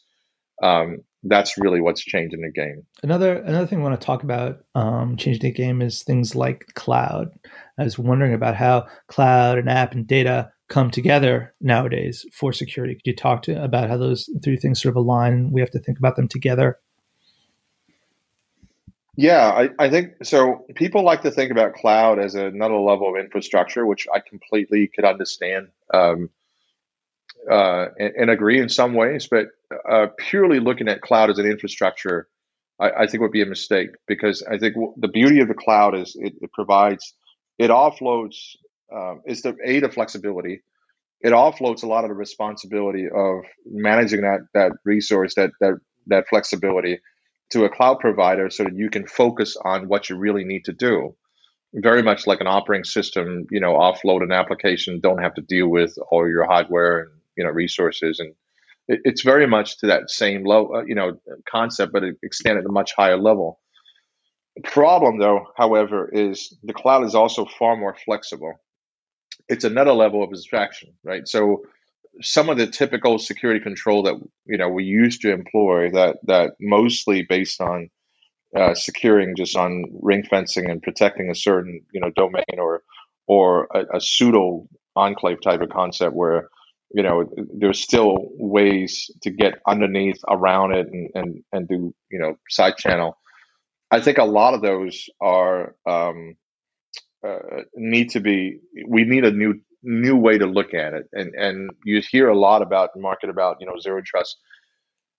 um, 0.61 0.97
that's 1.23 1.57
really 1.57 1.81
what's 1.81 2.01
changing 2.01 2.41
the 2.41 2.51
game. 2.51 2.83
Another 3.01 3.37
another 3.37 3.65
thing 3.65 3.79
I 3.79 3.83
want 3.83 3.99
to 3.99 4.05
talk 4.05 4.23
about 4.23 4.57
um, 4.75 5.15
changing 5.17 5.41
the 5.41 5.51
game 5.51 5.81
is 5.81 6.03
things 6.03 6.35
like 6.35 6.65
cloud. 6.75 7.29
I 7.79 7.83
was 7.83 7.97
wondering 7.97 8.33
about 8.33 8.55
how 8.55 8.87
cloud 9.07 9.57
and 9.57 9.69
app 9.69 9.93
and 9.93 10.05
data 10.05 10.51
come 10.69 10.91
together 10.91 11.53
nowadays 11.61 12.25
for 12.33 12.51
security. 12.53 12.95
Could 12.95 13.07
you 13.07 13.15
talk 13.15 13.43
to 13.43 13.63
about 13.63 13.89
how 13.89 13.97
those 13.97 14.29
three 14.43 14.57
things 14.57 14.81
sort 14.81 14.91
of 14.91 14.97
align? 14.97 15.51
We 15.51 15.61
have 15.61 15.71
to 15.71 15.79
think 15.79 15.97
about 15.97 16.17
them 16.17 16.27
together. 16.27 16.77
Yeah, 19.21 19.51
I, 19.51 19.69
I 19.77 19.87
think 19.91 20.13
so. 20.23 20.65
People 20.73 21.03
like 21.03 21.21
to 21.21 21.29
think 21.29 21.51
about 21.51 21.75
cloud 21.75 22.17
as 22.17 22.33
another 22.33 22.79
level 22.79 23.07
of 23.07 23.23
infrastructure, 23.23 23.85
which 23.85 24.07
I 24.11 24.19
completely 24.19 24.87
could 24.87 25.05
understand 25.05 25.67
um, 25.93 26.31
uh, 27.47 27.89
and, 27.99 28.13
and, 28.15 28.29
agree 28.31 28.59
in 28.59 28.67
some 28.67 28.95
ways. 28.95 29.27
But 29.29 29.49
uh, 29.87 30.07
purely 30.17 30.59
looking 30.59 30.87
at 30.87 31.01
cloud 31.01 31.29
as 31.29 31.37
an 31.37 31.45
infrastructure, 31.45 32.29
I, 32.79 32.89
I, 33.01 33.05
think 33.05 33.21
would 33.21 33.31
be 33.31 33.43
a 33.43 33.45
mistake 33.45 33.89
because 34.07 34.41
I 34.41 34.57
think 34.57 34.75
the 34.97 35.07
beauty 35.07 35.39
of 35.39 35.49
the 35.49 35.53
cloud 35.53 35.93
is 35.93 36.15
it, 36.19 36.33
it 36.41 36.51
provides, 36.51 37.13
it 37.59 37.69
offloads, 37.69 38.55
um, 38.91 39.21
is 39.27 39.43
the 39.43 39.55
aid 39.63 39.83
of 39.83 39.93
flexibility. 39.93 40.63
It 41.19 41.29
offloads 41.29 41.83
a 41.83 41.87
lot 41.87 42.05
of 42.05 42.09
the 42.09 42.15
responsibility 42.15 43.05
of 43.07 43.43
managing 43.67 44.21
that 44.21 44.47
that 44.55 44.71
resource, 44.83 45.35
that 45.35 45.51
that 45.59 45.75
that 46.07 46.27
flexibility 46.27 46.97
to 47.51 47.65
a 47.65 47.69
cloud 47.69 47.99
provider 47.99 48.49
so 48.49 48.63
that 48.63 48.75
you 48.75 48.89
can 48.89 49.07
focus 49.07 49.57
on 49.63 49.87
what 49.87 50.09
you 50.09 50.17
really 50.17 50.43
need 50.43 50.65
to 50.65 50.73
do. 50.73 51.15
Very 51.73 52.01
much 52.01 52.27
like 52.27 52.41
an 52.41 52.47
operating 52.47 52.83
system, 52.83 53.45
you 53.49 53.59
know, 53.59 53.73
offload 53.73 54.23
an 54.23 54.31
application, 54.31 54.99
don't 54.99 55.21
have 55.21 55.33
to 55.35 55.41
deal 55.41 55.67
with 55.67 55.97
all 56.09 56.27
your 56.27 56.45
hardware 56.45 56.99
and 56.99 57.11
you 57.37 57.45
know 57.45 57.49
resources, 57.49 58.19
and 58.19 58.33
it, 58.87 58.99
it's 59.05 59.23
very 59.23 59.47
much 59.47 59.77
to 59.79 59.87
that 59.87 60.09
same 60.09 60.43
low, 60.43 60.75
uh, 60.75 60.83
you 60.85 60.95
know, 60.95 61.17
concept, 61.49 61.93
but 61.93 62.03
it 62.03 62.17
extended 62.23 62.65
at 62.65 62.69
a 62.69 62.73
much 62.73 62.93
higher 62.95 63.17
level. 63.17 63.59
Problem, 64.65 65.17
though, 65.17 65.47
however, 65.55 66.09
is 66.11 66.57
the 66.61 66.73
cloud 66.73 67.05
is 67.05 67.15
also 67.15 67.45
far 67.45 67.77
more 67.77 67.95
flexible. 67.95 68.53
It's 69.47 69.63
another 69.63 69.93
level 69.93 70.23
of 70.23 70.31
abstraction, 70.31 70.93
right? 71.03 71.25
So 71.25 71.63
some 72.21 72.49
of 72.49 72.57
the 72.57 72.67
typical 72.67 73.17
security 73.19 73.59
control 73.59 74.03
that 74.03 74.15
you 74.45 74.57
know 74.57 74.69
we 74.69 74.83
used 74.83 75.21
to 75.21 75.31
employ 75.31 75.89
that 75.91 76.17
that 76.23 76.53
mostly 76.59 77.23
based 77.23 77.61
on 77.61 77.89
uh, 78.55 78.73
securing 78.73 79.35
just 79.35 79.55
on 79.55 79.85
ring 80.01 80.23
fencing 80.23 80.69
and 80.69 80.81
protecting 80.81 81.29
a 81.29 81.35
certain 81.35 81.81
you 81.93 82.01
know 82.01 82.11
domain 82.11 82.43
or 82.57 82.81
or 83.27 83.67
a, 83.73 83.97
a 83.97 84.01
pseudo 84.01 84.67
enclave 84.95 85.41
type 85.41 85.61
of 85.61 85.69
concept 85.69 86.13
where 86.13 86.49
you 86.93 87.01
know 87.01 87.29
there's 87.57 87.79
still 87.79 88.17
ways 88.31 89.09
to 89.21 89.29
get 89.29 89.59
underneath 89.67 90.19
around 90.29 90.73
it 90.73 90.87
and 90.87 91.09
and, 91.15 91.43
and 91.53 91.67
do 91.67 91.93
you 92.11 92.19
know 92.19 92.37
side 92.49 92.77
channel. 92.77 93.17
I 93.93 93.99
think 93.99 94.17
a 94.17 94.23
lot 94.23 94.53
of 94.53 94.61
those 94.61 95.09
are 95.19 95.75
um, 95.85 96.35
uh, 97.27 97.63
need 97.75 98.09
to 98.11 98.19
be 98.19 98.59
we 98.87 99.03
need 99.03 99.25
a 99.25 99.31
new 99.31 99.59
new 99.83 100.15
way 100.15 100.37
to 100.37 100.45
look 100.45 100.73
at 100.73 100.93
it. 100.93 101.09
And 101.13 101.33
and 101.35 101.71
you 101.85 102.01
hear 102.09 102.29
a 102.29 102.37
lot 102.37 102.61
about 102.61 102.89
market 102.95 103.29
about 103.29 103.57
you 103.59 103.67
know 103.67 103.79
zero 103.79 104.01
trust. 104.05 104.37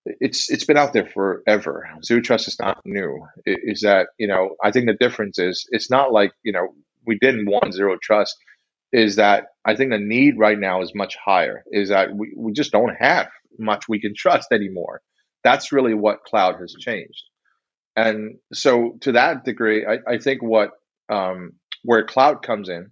It's 0.05 0.51
it's 0.51 0.65
been 0.65 0.77
out 0.77 0.93
there 0.93 1.07
forever. 1.07 1.89
Zero 2.05 2.21
trust 2.21 2.49
is 2.49 2.59
not 2.59 2.81
new. 2.85 3.27
Is 3.47 3.83
that 3.83 4.09
you 4.19 4.27
know 4.27 4.57
I 4.63 4.71
think 4.71 4.87
the 4.87 4.95
difference 4.95 5.39
is 5.39 5.67
it's 5.71 5.91
not 5.91 6.13
like 6.13 6.33
you 6.43 6.53
know 6.53 6.75
we 7.07 7.19
didn't 7.19 7.47
want 7.47 7.75
zero 7.75 7.97
trust. 8.03 8.37
Is 8.93 9.17
that 9.17 9.47
I 9.65 9.75
think 9.75 9.91
the 9.91 9.99
need 9.99 10.39
right 10.39 10.59
now 10.59 10.83
is 10.83 10.93
much 10.95 11.17
higher. 11.17 11.65
Is 11.71 11.89
that 11.89 12.15
we, 12.15 12.33
we 12.37 12.53
just 12.53 12.73
don't 12.73 12.95
have 12.99 13.29
much 13.59 13.89
we 13.89 14.01
can 14.01 14.15
trust 14.17 14.49
anymore. 14.53 15.01
That's 15.45 15.73
really 15.73 15.95
what 15.95 16.25
cloud 16.25 16.57
has 16.61 16.75
changed. 16.79 17.25
And 17.97 18.39
so 18.53 18.97
to 19.03 19.13
that 19.13 19.45
degree, 19.45 19.87
I, 19.87 19.99
I 20.15 20.19
think 20.19 20.43
what 20.43 20.71
um, 21.09 21.53
where 21.85 22.05
cloud 22.05 22.43
comes 22.43 22.69
in 22.69 22.91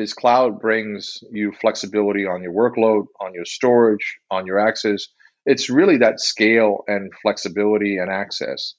is 0.00 0.14
cloud 0.14 0.60
brings 0.60 1.18
you 1.30 1.52
flexibility 1.52 2.26
on 2.26 2.42
your 2.42 2.52
workload, 2.52 3.06
on 3.20 3.34
your 3.34 3.44
storage, 3.44 4.18
on 4.30 4.46
your 4.46 4.58
access. 4.58 5.06
It's 5.46 5.70
really 5.70 5.98
that 5.98 6.20
scale 6.20 6.84
and 6.86 7.12
flexibility 7.22 7.98
and 7.98 8.10
access. 8.10 8.74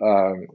Um, 0.00 0.46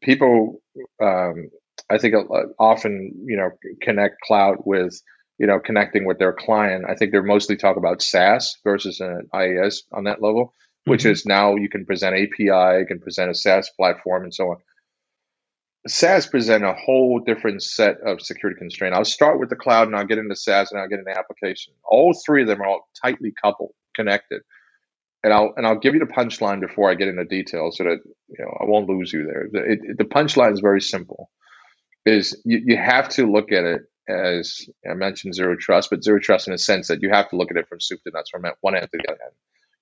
people, 0.00 0.60
um, 1.02 1.50
I 1.90 1.98
think, 1.98 2.14
uh, 2.14 2.42
often 2.58 3.12
you 3.26 3.36
know 3.36 3.50
connect 3.80 4.20
cloud 4.20 4.58
with 4.64 5.00
you 5.42 5.48
know, 5.48 5.58
connecting 5.58 6.04
with 6.04 6.20
their 6.20 6.32
client. 6.32 6.84
I 6.88 6.94
think 6.94 7.10
they're 7.10 7.22
mostly 7.22 7.56
talk 7.56 7.76
about 7.76 8.00
SaaS 8.00 8.58
versus 8.62 9.00
an 9.00 9.28
IaaS 9.34 9.78
on 9.92 10.04
that 10.04 10.22
level, 10.22 10.52
which 10.84 11.00
mm-hmm. 11.00 11.10
is 11.10 11.26
now 11.26 11.56
you 11.56 11.68
can 11.68 11.84
present 11.84 12.14
API, 12.14 12.78
you 12.78 12.84
can 12.86 13.00
present 13.00 13.28
a 13.28 13.34
SaaS 13.34 13.68
platform, 13.76 14.22
and 14.22 14.32
so 14.32 14.50
on. 14.50 14.56
SaaS 15.86 16.26
present 16.26 16.64
a 16.64 16.74
whole 16.74 17.18
different 17.18 17.62
set 17.62 17.96
of 18.06 18.20
security 18.20 18.58
constraint. 18.58 18.94
I'll 18.94 19.04
start 19.04 19.40
with 19.40 19.50
the 19.50 19.56
cloud 19.56 19.88
and 19.88 19.96
I'll 19.96 20.06
get 20.06 20.18
into 20.18 20.36
SaaS 20.36 20.70
and 20.70 20.80
I'll 20.80 20.88
get 20.88 21.00
into 21.00 21.16
application. 21.18 21.74
All 21.84 22.14
three 22.24 22.42
of 22.42 22.48
them 22.48 22.60
are 22.60 22.66
all 22.66 22.88
tightly 23.02 23.32
coupled, 23.42 23.72
connected. 23.96 24.42
And 25.24 25.32
I'll 25.32 25.52
and 25.56 25.66
I'll 25.66 25.78
give 25.78 25.94
you 25.94 26.00
the 26.00 26.06
punchline 26.06 26.60
before 26.60 26.90
I 26.90 26.94
get 26.94 27.08
into 27.08 27.24
details 27.24 27.76
so 27.76 27.84
that 27.84 27.98
you 28.28 28.36
know 28.38 28.56
I 28.60 28.64
won't 28.64 28.88
lose 28.88 29.12
you 29.12 29.24
there. 29.24 29.42
It, 29.64 29.80
it, 29.82 29.98
the 29.98 30.04
punchline 30.04 30.52
is 30.52 30.60
very 30.60 30.80
simple: 30.80 31.30
is 32.04 32.40
you, 32.44 32.60
you 32.64 32.76
have 32.76 33.08
to 33.10 33.30
look 33.30 33.52
at 33.52 33.64
it 33.64 33.82
as 34.08 34.66
I 34.88 34.94
mentioned 34.94 35.34
zero 35.34 35.56
trust, 35.56 35.90
but 35.90 36.02
zero 36.02 36.18
trust 36.18 36.48
in 36.48 36.54
a 36.54 36.58
sense 36.58 36.88
that 36.88 37.02
you 37.02 37.10
have 37.10 37.28
to 37.30 37.36
look 37.36 37.52
at 37.52 37.56
it 37.56 37.68
from 37.68 37.80
soup 37.80 38.00
to 38.02 38.10
nuts, 38.12 38.30
from 38.30 38.42
one 38.62 38.74
end 38.74 38.88
to 38.90 38.98
the 38.98 39.08
other 39.08 39.20
end. 39.24 39.34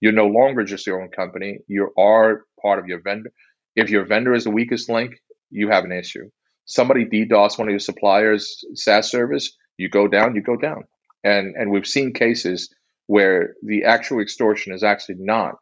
You're 0.03 0.13
no 0.13 0.27
longer 0.27 0.63
just 0.63 0.87
your 0.87 1.01
own 1.01 1.09
company; 1.09 1.61
you 1.69 1.91
are 1.97 2.45
part 2.61 2.79
of 2.79 2.87
your 2.87 3.01
vendor. 3.01 3.33
If 3.77 3.89
your 3.89 4.05
vendor 4.05 4.35
is 4.35 4.45
the 4.45 4.51
weakest 4.51 4.91
link, 4.91 5.15
you 5.51 5.71
have 5.71 5.85
an 5.85 5.93
issue. 5.93 6.31
Somebody 6.67 7.05
DDoS 7.05 7.59
one 7.59 7.69
of 7.69 7.73
your 7.73 7.81
suppliers' 7.81 8.65
SaaS 8.75 9.11
service, 9.11 9.57
you 9.77 9.89
go 9.89 10.07
down, 10.07 10.35
you 10.35 10.43
go 10.43 10.57
down. 10.57 10.85
And 11.25 11.55
and 11.57 11.71
we've 11.71 11.87
seen 11.87 12.13
cases 12.13 12.73
where 13.07 13.55
the 13.63 13.85
actual 13.85 14.21
extortion 14.21 14.73
is 14.73 14.83
actually 14.83 15.17
not 15.19 15.57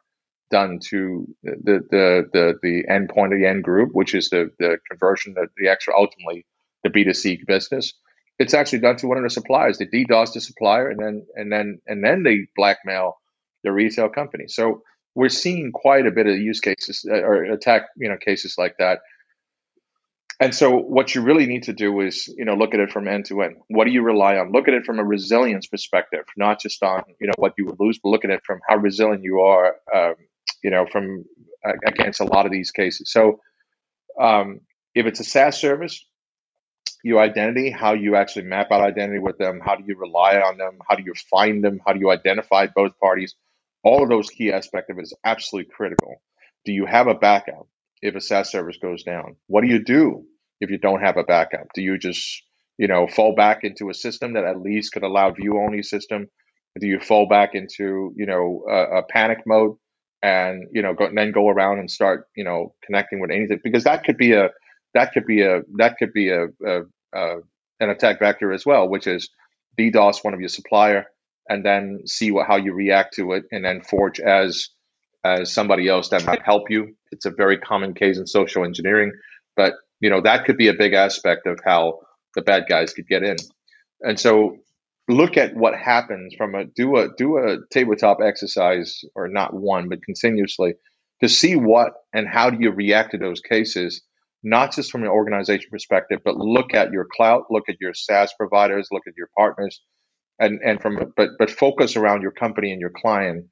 done 0.51 0.79
to 0.91 1.27
the 1.43 1.81
the 1.91 2.29
the 2.33 2.55
the 2.63 2.85
endpoint 2.91 3.33
of 3.33 3.41
the 3.41 3.47
end 3.47 3.65
group, 3.65 3.91
which 3.93 4.15
is 4.15 4.31
the 4.31 4.51
the 4.59 4.79
conversion, 4.91 5.35
the, 5.35 5.49
the 5.57 5.69
actual 5.69 5.95
ultimately 5.97 6.45
the 6.85 6.91
B 6.91 7.05
two 7.05 7.15
C 7.15 7.41
business. 7.47 7.93
It's 8.39 8.55
actually 8.55 8.79
done 8.81 8.97
to 8.99 9.09
one 9.09 9.19
of 9.19 9.25
the 9.25 9.31
suppliers. 9.31 9.79
They 9.79 9.87
DDoS 9.87 10.33
the 10.35 10.41
supplier, 10.41 10.89
and 10.89 11.01
then 11.01 11.27
and 11.35 11.51
then 11.51 11.81
and 11.87 12.05
then 12.05 12.23
they 12.23 12.47
blackmail 12.55 13.19
the 13.65 13.73
retail 13.73 14.09
company. 14.09 14.45
So 14.47 14.83
we're 15.15 15.29
seeing 15.29 15.73
quite 15.73 16.07
a 16.07 16.13
bit 16.13 16.27
of 16.27 16.37
use 16.37 16.61
cases 16.61 17.05
uh, 17.11 17.15
or 17.15 17.45
attack 17.45 17.83
you 17.97 18.09
know 18.09 18.17
cases 18.17 18.57
like 18.57 18.77
that 18.79 19.01
and 20.41 20.55
so 20.55 20.77
what 20.77 21.15
you 21.15 21.23
really 21.23 21.47
need 21.47 21.65
to 21.65 21.73
do 21.73 22.01
is, 22.01 22.33
you 22.37 22.45
know, 22.45 22.55
look 22.55 22.75
at 22.75 22.81
it 22.81 22.93
from 22.93 23.09
end 23.09 23.27
to 23.27 23.43
end. 23.43 23.57
What 23.69 23.87
do 23.87 23.91
you 23.91 24.03
rely 24.03 24.37
on? 24.37 24.53
Look 24.53 24.69
at 24.69 24.75
it 24.75 24.85
from 24.85 24.99
a 24.99 25.05
resilience 25.05 25.67
perspective, 25.67 26.25
not 26.37 26.61
just 26.61 26.83
on, 26.83 27.03
you 27.21 27.27
know, 27.27 27.35
what 27.37 27.55
you 27.59 27.67
would 27.67 27.81
lose, 27.81 27.99
but 28.03 28.11
look 28.11 28.25
at 28.25 28.31
it 28.31 28.43
from 28.45 28.61
how 28.69 28.77
resilient 28.77 29.25
you 29.25 29.41
are, 29.41 29.77
um, 29.95 30.15
you 30.63 30.71
know, 30.71 30.87
from 30.87 31.25
uh, 31.67 31.73
against 31.87 32.21
a 32.21 32.25
lot 32.25 32.47
of 32.47 32.53
these 32.53 32.71
cases. 32.71 33.11
So 33.11 33.41
um, 34.21 34.61
if 34.95 35.07
it's 35.07 35.21
a 35.21 35.25
SaaS 35.25 35.59
service, 35.59 36.05
your 37.03 37.21
identity, 37.21 37.71
how 37.71 37.95
you 37.95 38.17
actually 38.17 38.45
map 38.45 38.69
out 38.71 38.81
identity 38.81 39.19
with 39.19 39.39
them, 39.39 39.61
how 39.65 39.77
do 39.77 39.85
you 39.87 39.97
rely 39.97 40.37
on 40.37 40.57
them, 40.57 40.79
how 40.89 40.97
do 40.97 41.03
you 41.05 41.15
find 41.31 41.65
them, 41.65 41.81
how 41.85 41.93
do 41.93 42.01
you 42.01 42.11
identify 42.11 42.67
both 42.67 42.99
parties, 43.01 43.35
all 43.83 44.03
of 44.03 44.09
those 44.09 44.31
key 44.31 44.53
aspects 44.53 44.91
of 44.91 44.99
it 44.99 45.03
is 45.03 45.15
absolutely 45.25 45.71
critical. 45.73 46.21
Do 46.65 46.73
you 46.73 46.87
have 46.87 47.07
a 47.07 47.15
backup? 47.15 47.69
If 48.03 48.15
a 48.15 48.21
SaaS 48.21 48.51
service 48.51 48.79
goes 48.81 49.03
down? 49.03 49.37
What 49.47 49.63
do 49.63 49.69
you 49.69 49.83
do 49.83 50.25
if 50.61 50.71
you 50.71 50.79
don't 50.79 51.01
have 51.01 51.17
a 51.17 51.25
backup? 51.25 51.67
Do 51.75 51.83
you 51.83 51.99
just, 51.99 52.43
you 52.79 52.89
know, 52.89 53.07
fall 53.07 53.35
back 53.35 53.61
into 53.63 53.91
a 53.91 53.95
system 53.95 54.35
that 54.35 54.45
at 54.45 54.61
least 54.61 54.93
could 54.93 55.03
allow 55.03 55.31
view 55.31 55.59
only 55.59 55.83
system? 55.83 56.29
Do 56.79 56.87
you 56.87 57.01
fall 57.01 57.29
back 57.29 57.51
into, 57.55 58.13
you 58.17 58.27
know, 58.27 58.65
a, 58.71 58.99
a 58.99 59.03
panic 59.03 59.39
mode 59.47 59.77
and, 60.23 60.65
you 60.73 60.83
know, 60.83 60.95
go, 60.95 61.07
and 61.07 61.19
then 61.19 61.33
go 61.33 61.49
around 61.49 61.79
and 61.79 61.91
start, 61.91 62.27
you 62.37 62.45
know, 62.45 62.75
connecting 62.85 63.21
with 63.21 63.31
anything? 63.31 63.61
Because 63.63 63.85
that 63.85 64.05
could 64.05 64.17
be 64.17 64.33
a, 64.33 64.51
that 64.95 65.13
could 65.13 65.27
be 65.27 65.43
a, 65.43 65.63
that 65.77 65.97
could 65.99 66.13
be 66.13 66.31
a, 66.31 66.47
a, 66.65 66.83
a 67.15 67.37
an 67.81 67.91
attack 67.91 68.19
vector 68.19 68.53
as 68.53 68.67
well, 68.67 68.89
which 68.89 69.07
is 69.07 69.29
DDoS 69.79 70.25
one 70.25 70.35
of 70.35 70.41
your 70.41 70.49
supplier 70.49 71.07
and 71.49 71.65
then 71.65 72.01
see 72.07 72.31
what, 72.31 72.47
how 72.47 72.57
you 72.57 72.73
react 72.73 73.15
to 73.15 73.33
it 73.33 73.45
and 73.51 73.65
then 73.65 73.81
forge 73.83 74.21
as, 74.21 74.69
as 75.25 75.53
somebody 75.53 75.89
else 75.89 76.09
that 76.11 76.25
might 76.25 76.43
help 76.43 76.71
you. 76.71 76.95
It's 77.13 77.27
a 77.27 77.31
very 77.31 77.59
common 77.59 77.95
case 77.95 78.19
in 78.19 78.27
social 78.27 78.65
engineering, 78.65 79.13
but 79.57 79.75
you 80.01 80.11
know 80.11 80.21
that 80.21 80.45
could 80.45 80.57
be 80.57 80.69
a 80.69 80.75
big 80.75 80.93
aspect 80.93 81.47
of 81.47 81.59
how 81.65 82.01
the 82.35 82.43
bad 82.43 82.65
guys 82.69 82.93
could 82.93 83.09
get 83.09 83.23
in. 83.23 83.37
And 84.01 84.19
so 84.19 84.59
look 85.09 85.37
at 85.37 85.57
what 85.57 85.75
happens 85.75 86.35
from 86.37 86.55
a 86.55 86.65
do 86.65 86.97
a 86.97 87.09
do 87.17 87.39
a 87.39 87.57
tabletop 87.71 88.19
exercise 88.23 89.01
or 89.15 89.27
not 89.27 89.55
one 89.55 89.89
but 89.89 90.03
continuously 90.03 90.75
to 91.23 91.29
see 91.29 91.57
what 91.57 91.93
and 92.13 92.29
how 92.29 92.51
do 92.51 92.59
you 92.61 92.71
react 92.71 93.13
to 93.13 93.19
those 93.19 93.41
cases 93.41 94.03
not 94.43 94.73
just 94.73 94.91
from 94.93 95.03
an 95.03 95.09
organization 95.09 95.69
perspective 95.71 96.21
but 96.25 96.37
look 96.37 96.75
at 96.75 96.93
your 96.93 97.07
cloud 97.11 97.43
look 97.51 97.65
at 97.69 97.81
your 97.81 97.95
SaaS 97.95 98.33
providers 98.37 98.89
look 98.93 99.05
at 99.09 99.17
your 99.17 99.31
partners 99.37 99.81
and 100.39 100.61
and 100.63 100.81
from 100.81 101.13
but 101.17 101.31
but 101.39 101.51
focus 101.51 101.97
around 101.97 102.21
your 102.21 102.31
company 102.31 102.71
and 102.71 102.81
your 102.81 102.93
client 102.95 103.47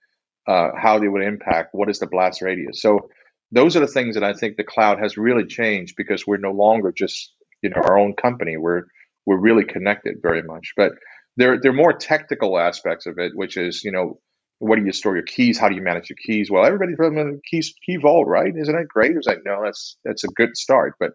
uh, 0.47 0.71
how 0.81 0.99
they 0.99 1.09
would 1.09 1.23
impact, 1.23 1.71
what 1.73 1.91
is 1.91 1.99
the 1.99 2.07
blast 2.07 2.43
radius. 2.43 2.81
So 2.81 3.09
those 3.53 3.77
are 3.77 3.81
the 3.81 3.87
things 3.87 4.15
that 4.15 4.25
I 4.25 4.33
think 4.33 4.57
the 4.57 4.65
cloud 4.65 4.99
has 5.01 5.17
really 5.17 5.47
changed 5.47 5.95
because 5.97 6.27
we're 6.27 6.37
no 6.37 6.53
longer 6.53 6.93
just 6.93 7.33
you 7.63 7.71
know 7.71 7.77
our 7.77 7.99
own 7.99 8.15
company. 8.15 8.57
We're 8.57 8.85
we're 9.25 9.41
really 9.41 9.65
connected 9.65 10.17
very 10.23 10.43
much. 10.43 10.73
But 10.77 10.93
there 11.37 11.59
there 11.61 11.71
are 11.73 11.75
more 11.75 11.93
technical 11.93 12.59
aspects 12.59 13.07
of 13.07 13.19
it, 13.19 13.33
which 13.35 13.57
is 13.57 13.83
you 13.85 13.93
know 13.93 14.21
what 14.59 14.77
do 14.77 14.85
you 14.85 14.93
store 14.93 15.15
your 15.15 15.25
keys? 15.25 15.59
How 15.59 15.69
do 15.69 15.75
you 15.75 15.83
manage 15.83 16.09
your 16.09 16.17
keys? 16.25 16.51
Well, 16.51 16.65
everybody's 16.65 16.97
from 16.97 17.19
a 17.19 17.41
key 17.49 17.63
key 17.85 17.97
vault, 17.97 18.27
right? 18.27 18.53
Isn't 18.57 18.75
that 18.75 18.89
great? 18.89 19.17
It's 19.17 19.27
like 19.27 19.43
no, 19.45 19.63
that's 19.65 19.97
that's 20.05 20.25
a 20.25 20.29
good 20.29 20.57
start, 20.57 20.95
but 20.99 21.11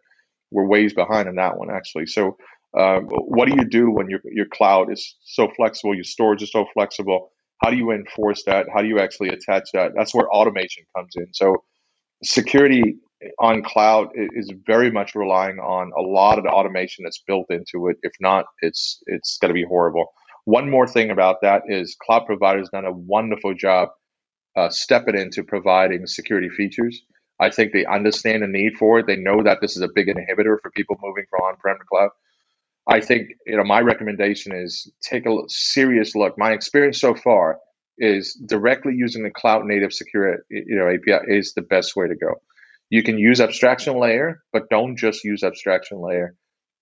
we're 0.52 0.68
ways 0.68 0.94
behind 0.94 1.28
on 1.28 1.36
that 1.36 1.58
one 1.58 1.70
actually. 1.72 2.08
So. 2.08 2.38
Uh, 2.74 3.02
what 3.02 3.50
do 3.50 3.56
you 3.58 3.66
do 3.66 3.92
when 3.92 4.10
your 4.10 4.22
your 4.32 4.46
cloud 4.46 4.90
is 4.94 5.18
so 5.26 5.50
flexible? 5.58 5.94
Your 5.94 6.06
storage 6.06 6.42
is 6.42 6.54
so 6.54 6.66
flexible 6.74 7.34
how 7.62 7.70
do 7.70 7.78
you 7.78 7.92
enforce 7.92 8.44
that? 8.46 8.68
How 8.74 8.82
do 8.82 8.88
you 8.88 9.00
actually 9.00 9.30
attach 9.30 9.70
that? 9.74 9.92
That's 9.96 10.14
where 10.14 10.30
automation 10.30 10.84
comes 10.96 11.14
in. 11.16 11.28
So 11.34 11.64
security 12.24 12.96
on 13.40 13.62
cloud 13.62 14.10
is 14.16 14.52
very 14.66 14.92
much 14.92 15.14
relying 15.14 15.60
on 15.60 15.92
a 15.98 16.02
lot 16.02 16.38
of 16.40 16.44
the 16.44 16.50
automation 16.50 17.04
that's 17.04 17.24
built 17.28 17.48
into 17.50 17.88
it. 17.88 17.98
If 18.02 18.14
not, 18.20 18.46
it's 18.62 19.02
it's 19.06 19.38
going 19.38 19.50
to 19.50 19.54
be 19.54 19.66
horrible. 19.66 20.08
One 20.46 20.70
more 20.70 20.88
thing 20.88 21.12
about 21.12 21.42
that 21.44 21.64
is 21.68 21.96
cloud 22.02 22.26
providers 22.26 22.70
done 22.70 22.86
a 22.86 22.92
wonderful 22.92 23.54
job 23.54 23.90
uh, 24.56 24.70
stepping 24.70 25.18
into 25.18 25.44
providing 25.44 26.08
security 26.08 26.50
features. 26.50 27.04
I 27.40 27.52
think 27.52 27.74
they 27.74 27.86
understand 27.86 28.44
the 28.44 28.48
need 28.48 28.74
for 28.78 29.00
it. 29.00 29.08
They 29.08 29.16
know 29.18 29.44
that 29.44 29.62
this 29.62 29.76
is 29.76 29.84
a 29.84 29.90
big 29.94 30.08
inhibitor 30.08 30.58
for 30.62 30.72
people 30.76 30.98
moving 31.02 31.26
from 31.30 31.42
on-prem 31.42 31.78
to 31.78 31.86
cloud. 31.86 32.10
I 32.88 33.00
think 33.00 33.30
you 33.46 33.58
know 33.58 33.64
my 33.64 33.80
recommendation 33.82 34.54
is 34.56 34.92
take 35.02 35.26
a 35.26 35.38
serious 35.48 36.16
look. 36.16 36.38
My 36.38 36.52
experience 36.52 37.00
so 37.00 37.14
far 37.14 37.60
is 37.98 38.34
directly 38.48 38.94
using 38.96 39.24
the 39.24 39.30
cloud 39.30 39.66
native 39.66 39.94
secure 39.94 40.40
you 40.50 40.76
know 40.76 40.88
API 40.90 41.26
is 41.28 41.54
the 41.54 41.62
best 41.62 41.96
way 41.96 42.08
to 42.08 42.16
go. 42.16 42.42
You 42.90 43.04
can 43.04 43.18
use 43.18 43.40
abstraction 43.40 44.00
layer, 44.00 44.42
but 44.52 44.70
don't 44.70 44.98
just 44.98 45.24
use 45.24 45.44
abstraction 45.44 46.02
layer. 46.02 46.36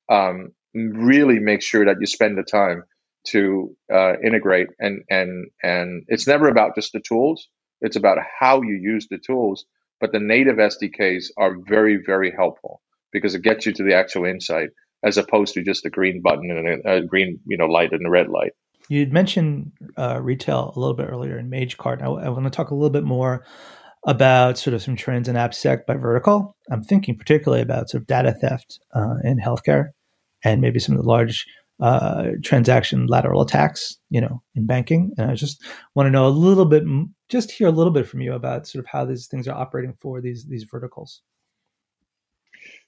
Um, 0.10 0.50
really 0.74 1.40
make 1.40 1.62
sure 1.62 1.86
that 1.86 1.98
you 2.00 2.06
spend 2.06 2.38
the 2.38 2.44
time 2.44 2.84
to 3.28 3.76
uh, 3.94 4.14
integrate 4.24 4.68
and 4.80 5.04
and 5.10 5.48
and 5.62 6.04
it's 6.08 6.28
never 6.28 6.48
about 6.48 6.76
just 6.76 6.94
the 6.94 7.02
tools. 7.02 7.48
It's 7.82 7.98
about 7.98 8.18
how 8.40 8.62
you 8.62 8.76
use 8.76 9.08
the 9.10 9.20
tools. 9.20 9.66
But 10.00 10.14
the 10.14 10.20
native 10.20 10.56
SDKs 10.56 11.26
are 11.38 11.58
very 11.68 12.00
very 12.06 12.32
helpful 12.32 12.82
because 13.12 13.36
it 13.36 13.42
gets 13.42 13.66
you 13.66 13.74
to 13.74 13.84
the 13.84 13.96
actual 13.96 14.26
insight 14.26 14.70
as 15.04 15.18
opposed 15.18 15.54
to 15.54 15.64
just 15.64 15.86
a 15.86 15.90
green 15.90 16.22
button 16.22 16.52
and 16.52 16.86
a, 16.86 16.98
a 16.98 17.02
green 17.02 17.40
you 17.46 17.58
know 17.58 17.68
light 17.68 17.92
and 17.92 18.06
a 18.06 18.10
red 18.10 18.30
light. 18.30 18.52
You'd 18.90 19.14
mentioned 19.14 19.72
uh, 19.98 20.20
retail 20.22 20.74
a 20.76 20.80
little 20.80 20.96
bit 20.96 21.10
earlier 21.10 21.38
in 21.38 21.50
MageCart. 21.50 22.02
I, 22.02 22.08
I 22.08 22.30
want 22.30 22.46
to 22.46 22.50
talk 22.50 22.72
a 22.72 22.76
little 22.76 22.90
bit 22.90 23.04
more 23.04 23.46
about 24.08 24.58
sort 24.58 24.74
of 24.74 24.82
some 24.82 24.96
trends 24.96 25.28
in 25.28 25.36
AppSec 25.36 25.86
by 25.86 25.96
vertical. 25.96 26.56
I'm 26.72 26.84
thinking 26.84 27.18
particularly 27.18 27.62
about 27.62 27.90
sort 27.90 28.02
of 28.02 28.08
data 28.08 28.34
theft 28.34 28.80
uh, 28.96 29.16
in 29.24 29.38
healthcare 29.38 29.90
and 30.44 30.62
maybe 30.62 30.80
some 30.80 30.96
of 30.96 31.04
the 31.04 31.08
large 31.08 31.46
uh, 31.82 32.32
transaction 32.44 33.08
lateral 33.08 33.42
attacks, 33.42 33.98
you 34.10 34.20
know, 34.20 34.42
in 34.56 34.66
banking. 34.66 35.12
And 35.18 35.32
I 35.32 35.36
just 35.36 35.64
want 35.96 36.08
to 36.08 36.12
know 36.12 36.28
a 36.28 36.30
little 36.30 36.66
bit, 36.66 36.84
just 37.30 37.52
hear 37.52 37.68
a 37.68 37.72
little 37.72 37.94
bit 37.94 38.08
from 38.08 38.22
you 38.22 38.34
about 38.34 38.68
sort 38.68 38.84
of 38.84 38.90
how 38.90 39.06
these 39.06 39.28
things 39.28 39.48
are 39.48 39.58
operating 39.58 39.94
for 40.00 40.22
these 40.22 40.46
these 40.46 40.64
verticals. 40.64 41.22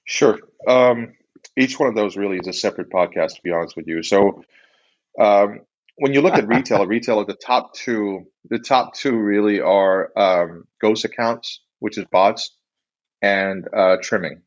Sure. 0.05 0.39
Um, 0.67 1.13
each 1.57 1.79
one 1.79 1.89
of 1.89 1.95
those 1.95 2.15
really 2.15 2.37
is 2.37 2.47
a 2.47 2.53
separate 2.53 2.89
podcast, 2.89 3.35
to 3.35 3.41
be 3.43 3.51
honest 3.51 3.75
with 3.75 3.87
you. 3.87 4.03
So 4.03 4.43
um, 5.19 5.61
when 5.97 6.13
you 6.13 6.21
look 6.21 6.35
at 6.35 6.47
retail, 6.47 6.85
retail, 6.85 7.23
the 7.25 7.33
top 7.33 7.73
two, 7.73 8.27
the 8.49 8.59
top 8.59 8.93
two 8.95 9.15
really 9.15 9.59
are 9.59 10.11
um, 10.17 10.65
ghost 10.79 11.05
accounts, 11.05 11.61
which 11.79 11.97
is 11.97 12.05
bots, 12.11 12.55
and 13.21 13.67
uh, 13.75 13.97
trimming. 14.01 14.41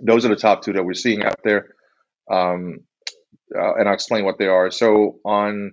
Those 0.00 0.24
are 0.24 0.28
the 0.28 0.36
top 0.36 0.62
two 0.62 0.74
that 0.74 0.84
we're 0.84 0.94
seeing 0.94 1.24
out 1.24 1.40
there. 1.42 1.74
Um, 2.30 2.80
uh, 3.54 3.74
and 3.74 3.88
I'll 3.88 3.94
explain 3.94 4.24
what 4.24 4.38
they 4.38 4.46
are. 4.46 4.70
So 4.70 5.18
on 5.24 5.72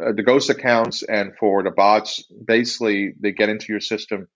uh, 0.00 0.12
the 0.12 0.22
ghost 0.22 0.50
accounts 0.50 1.02
and 1.02 1.32
for 1.38 1.62
the 1.62 1.70
bots, 1.70 2.24
basically 2.44 3.14
they 3.20 3.32
get 3.32 3.48
into 3.48 3.72
your 3.72 3.80
system 3.80 4.28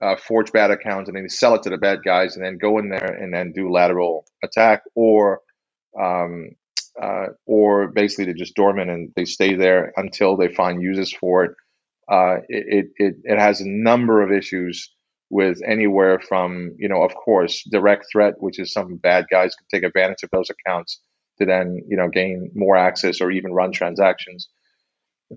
uh, 0.00 0.16
forge 0.16 0.52
bad 0.52 0.70
accounts 0.70 1.08
and 1.08 1.16
then 1.16 1.28
sell 1.28 1.54
it 1.54 1.62
to 1.62 1.70
the 1.70 1.78
bad 1.78 2.00
guys 2.04 2.36
and 2.36 2.44
then 2.44 2.58
go 2.58 2.78
in 2.78 2.88
there 2.88 3.12
and 3.12 3.32
then 3.32 3.52
do 3.52 3.70
lateral 3.70 4.24
attack 4.44 4.82
or 4.94 5.40
um, 6.00 6.50
uh, 7.00 7.26
or 7.46 7.88
basically 7.88 8.24
they're 8.24 8.34
just 8.34 8.54
dormant 8.54 8.90
and 8.90 9.12
they 9.16 9.24
stay 9.24 9.54
there 9.54 9.92
until 9.96 10.36
they 10.36 10.48
find 10.48 10.82
uses 10.82 11.12
for 11.12 11.44
it. 11.44 11.52
Uh, 12.10 12.36
it, 12.48 12.86
it, 12.96 13.16
it 13.24 13.38
has 13.38 13.60
a 13.60 13.68
number 13.68 14.22
of 14.22 14.32
issues 14.32 14.90
with 15.30 15.60
anywhere 15.66 16.18
from, 16.18 16.74
you 16.78 16.88
know, 16.88 17.02
of 17.02 17.14
course, 17.14 17.62
direct 17.70 18.06
threat, 18.10 18.34
which 18.38 18.58
is 18.58 18.72
some 18.72 18.96
bad 18.96 19.26
guys 19.30 19.54
can 19.54 19.66
take 19.70 19.86
advantage 19.86 20.22
of 20.22 20.30
those 20.30 20.48
accounts 20.50 21.00
to 21.38 21.44
then, 21.44 21.80
you 21.86 21.96
know, 21.96 22.08
gain 22.08 22.50
more 22.54 22.76
access 22.76 23.20
or 23.20 23.30
even 23.30 23.52
run 23.52 23.72
transactions 23.72 24.48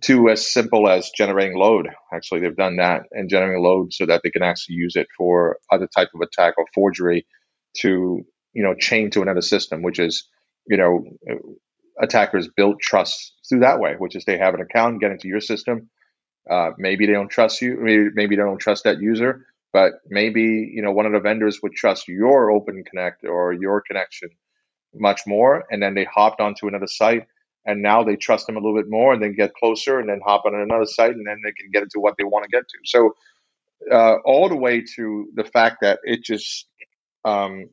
to 0.04 0.30
as 0.30 0.50
simple 0.50 0.88
as 0.88 1.12
generating 1.16 1.58
load. 1.58 1.90
Actually, 2.14 2.42
they've 2.42 2.56
done 2.56 2.78
that 2.78 3.04
and 3.12 3.30
generating 3.30 3.62
load 3.62 3.94
so 3.94 4.06
that 4.06 4.22
they 4.24 4.30
can 4.30 4.44
actually 4.44 4.76
use 4.76 4.96
it 4.96 5.08
for 5.18 5.58
other 5.72 5.88
type 5.88 6.10
of 6.16 6.22
attack 6.22 6.54
or 6.58 6.66
forgery 6.74 7.26
to, 7.78 8.22
you 8.54 8.64
know, 8.64 8.74
chain 8.74 9.10
to 9.12 9.22
another 9.22 9.42
system, 9.42 9.82
which 9.82 10.00
is, 10.00 10.28
you 10.68 10.78
know, 10.78 11.04
attackers 12.02 12.48
build 12.56 12.80
trust 12.80 13.34
through 13.48 13.60
that 13.60 13.80
way, 13.80 13.96
which 13.98 14.16
is 14.16 14.24
they 14.24 14.38
have 14.38 14.54
an 14.54 14.62
account, 14.62 15.02
get 15.02 15.12
into 15.12 15.28
your 15.28 15.42
system. 15.42 15.90
Uh, 16.50 16.72
maybe 16.78 17.06
they 17.06 17.14
don't 17.14 17.30
trust 17.30 17.62
you. 17.62 17.78
Maybe, 17.80 18.10
maybe 18.14 18.36
they 18.36 18.44
don't 18.44 18.60
trust 18.60 18.86
that 18.86 19.02
user, 19.02 19.46
but 19.74 19.94
maybe, 20.08 20.72
you 20.74 20.82
know, 20.82 20.92
one 20.92 21.06
of 21.06 21.12
the 21.12 21.20
vendors 21.20 21.60
would 21.62 21.74
trust 21.74 22.08
your 22.08 22.50
open 22.50 22.84
connect 22.90 23.26
or 23.26 23.54
your 23.54 23.82
connection 23.82 24.30
much 24.94 25.22
more. 25.28 25.66
And 25.70 25.84
then 25.84 25.96
they 25.96 26.06
hopped 26.06 26.42
onto 26.42 26.68
another 26.68 26.88
site 26.88 27.28
and 27.66 27.82
now 27.82 28.04
they 28.04 28.16
trust 28.16 28.48
them 28.48 28.58
a 28.58 28.60
little 28.60 28.76
bit 28.76 28.90
more 28.90 29.14
and 29.14 29.22
then 29.22 29.36
get 29.36 29.54
closer 29.54 30.00
and 30.00 30.10
then 30.10 30.20
hop 30.26 30.46
on 30.46 30.56
another 30.56 30.86
site 30.86 31.12
and 31.12 31.28
then 31.28 31.42
they 31.44 31.52
can 31.52 31.70
get 31.72 31.84
into 31.84 32.00
what 32.00 32.16
they 32.18 32.24
want 32.24 32.44
to 32.44 32.50
get 32.50 32.68
to. 32.68 32.78
So 32.86 33.16
uh, 33.92 34.16
all 34.26 34.50
the 34.50 34.56
way 34.56 34.84
to 34.96 35.28
the 35.36 35.44
fact 35.44 35.78
that 35.82 36.00
it 36.04 36.24
just 36.24 36.68
um, 37.24 37.70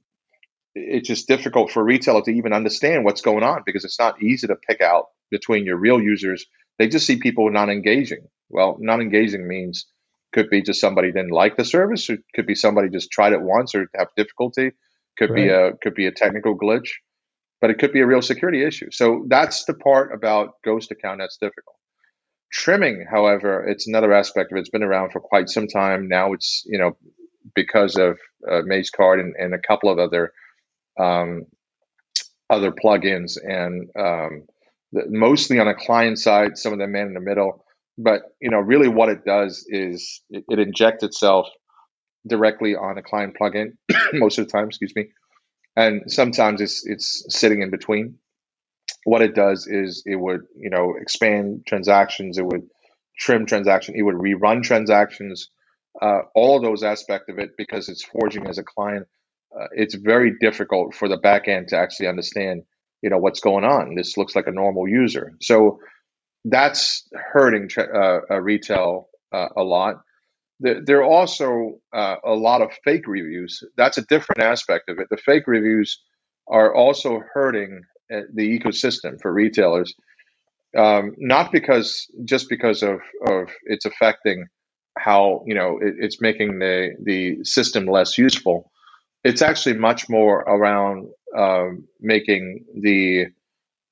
it's 0.75 1.09
just 1.09 1.27
difficult 1.27 1.71
for 1.71 1.81
a 1.81 1.85
retailer 1.85 2.23
to 2.23 2.31
even 2.31 2.53
understand 2.53 3.05
what's 3.05 3.23
going 3.23 3.43
on 3.43 3.63
because 3.65 3.85
it's 3.85 3.99
not 3.99 4.23
easy 4.23 4.47
to 4.47 4.57
pick 4.57 4.81
out 4.81 5.07
between 5.31 5.65
your 5.65 5.77
real 5.77 6.01
users. 6.01 6.47
They 6.79 6.89
just 6.89 7.07
see 7.07 7.17
people 7.17 7.51
not 7.51 7.71
engaging. 7.71 8.27
Well 8.51 8.77
not 8.81 9.01
engaging 9.01 9.47
means 9.49 9.87
could 10.33 10.51
be 10.51 10.63
just 10.63 10.81
somebody 10.81 11.09
didn't 11.09 11.31
like 11.31 11.57
the 11.57 11.65
service 11.65 12.09
or 12.11 12.19
could 12.35 12.47
be 12.47 12.55
somebody 12.55 12.91
just 12.91 13.11
tried 13.11 13.33
it 13.33 13.41
once 13.41 13.75
or 13.75 13.89
have 13.97 14.09
difficulty. 14.17 14.73
Could 15.17 15.31
right. 15.31 15.37
be 15.37 15.49
a 15.49 15.73
could 15.83 15.95
be 15.95 16.07
a 16.07 16.13
technical 16.13 16.59
glitch 16.59 16.91
but 17.61 17.71
it 17.71 17.79
could 17.79 17.93
be 17.93 18.01
a 18.01 18.07
real 18.07 18.23
security 18.23 18.65
issue. 18.65 18.91
So 18.91 19.25
that's 19.29 19.65
the 19.65 19.75
part 19.75 20.13
about 20.15 20.55
ghost 20.65 20.91
account 20.91 21.21
that's 21.21 21.37
difficult. 21.37 21.77
Trimming, 22.53 23.07
however, 23.11 23.67
it's 23.67 23.87
another 23.87 24.13
aspect 24.13 24.53
of 24.53 24.57
it. 24.57 24.61
It's 24.61 24.71
been 24.71 24.83
around 24.83 25.11
for 25.13 25.21
quite 25.21 25.49
some 25.49 25.67
time 25.67 26.09
now. 26.09 26.33
It's 26.33 26.63
you 26.67 26.79
know 26.79 26.97
because 27.55 27.97
of 27.97 28.19
uh, 28.47 28.63
Magecart 28.63 29.21
and, 29.21 29.35
and, 29.39 29.55
a 29.55 29.59
couple 29.59 29.91
of 29.91 29.99
other 29.99 30.33
um, 30.99 31.45
other 32.49 32.73
plugins, 32.73 33.37
and 33.43 33.89
um, 33.99 34.47
the, 34.93 35.05
mostly 35.09 35.59
on 35.59 35.69
a 35.69 35.75
client 35.75 36.19
side, 36.19 36.57
some 36.57 36.73
of 36.73 36.79
them 36.79 36.95
in 36.95 37.13
the 37.13 37.21
middle. 37.21 37.65
But 37.99 38.23
you 38.41 38.51
know, 38.51 38.61
really, 38.61 38.89
what 38.89 39.11
it 39.11 39.25
does 39.27 39.67
is 39.69 40.23
it, 40.31 40.45
it 40.49 40.59
injects 40.59 41.05
itself 41.05 41.49
directly 42.27 42.75
on 42.77 42.97
a 42.97 43.03
client 43.03 43.37
plugin 43.41 43.73
most 44.15 44.39
of 44.39 44.47
the 44.47 44.51
time. 44.51 44.69
Excuse 44.69 44.93
me, 44.97 45.09
and 45.79 46.11
sometimes 46.11 46.61
it's 46.61 46.85
it's 46.85 47.25
sitting 47.29 47.63
in 47.63 47.71
between. 47.71 48.19
What 49.05 49.23
it 49.23 49.35
does 49.35 49.67
is 49.69 50.03
it 50.05 50.17
would 50.17 50.43
you 50.57 50.71
know 50.71 50.95
expand 51.01 51.63
transactions, 51.67 52.37
it 52.37 52.45
would 52.45 52.67
trim 53.17 53.47
transaction, 53.47 53.95
it 53.97 54.03
would 54.03 54.17
rerun 54.17 54.63
transactions, 54.63 55.49
uh, 56.03 56.21
all 56.35 56.61
those 56.61 56.83
aspects 56.83 57.29
of 57.29 57.39
it 57.39 57.51
because 57.57 57.89
it's 57.89 58.05
forging 58.05 58.47
as 58.49 58.59
a 58.59 58.65
client. 58.65 59.07
Uh, 59.57 59.67
it's 59.73 59.95
very 59.95 60.37
difficult 60.41 60.95
for 60.95 61.09
the 61.09 61.17
back 61.17 61.47
end 61.49 61.69
to 61.69 61.77
actually 61.77 62.09
understand 62.09 62.63
you 63.01 63.09
know 63.09 63.19
what's 63.19 63.41
going 63.41 63.65
on. 63.65 63.95
This 63.95 64.17
looks 64.17 64.35
like 64.35 64.49
a 64.49 64.53
normal 64.53 64.89
user, 64.89 65.37
so 65.41 65.79
that's 66.45 67.09
hurting 67.33 67.69
uh, 67.79 68.41
retail 68.41 69.09
uh, 69.33 69.49
a 69.57 69.63
lot 69.63 70.03
there 70.61 70.99
are 70.99 71.05
also 71.05 71.79
uh, 71.95 72.17
a 72.25 72.33
lot 72.33 72.63
of 72.63 72.71
fake 72.85 73.07
reviews. 73.07 73.63
That's 73.77 73.99
a 73.99 74.03
different 74.03 74.43
aspect 74.43 74.89
of 74.89 74.99
it. 74.99 75.09
The 75.11 75.17
fake 75.17 75.47
reviews 75.47 76.01
are 76.49 76.75
also 76.75 77.21
hurting 77.33 77.83
uh, 78.13 78.23
the 78.35 78.59
ecosystem 78.59 79.21
for 79.21 79.33
retailers, 79.33 79.95
um, 80.77 81.15
not 81.19 81.53
because 81.53 82.07
just 82.25 82.49
because 82.49 82.83
of, 82.83 83.01
of 83.27 83.51
it's 83.65 83.85
affecting 83.85 84.47
how 84.99 85.45
you 85.47 85.55
know 85.55 85.79
it, 85.81 85.95
it's 85.99 86.21
making 86.21 86.59
the 86.59 86.91
the 87.03 87.45
system 87.45 87.87
less 87.87 88.19
useful. 88.19 88.71
It's 89.25 89.43
actually 89.43 89.77
much 89.79 90.09
more 90.09 90.39
around 90.41 91.09
um, 91.37 91.87
making 92.01 92.65
the 92.75 93.27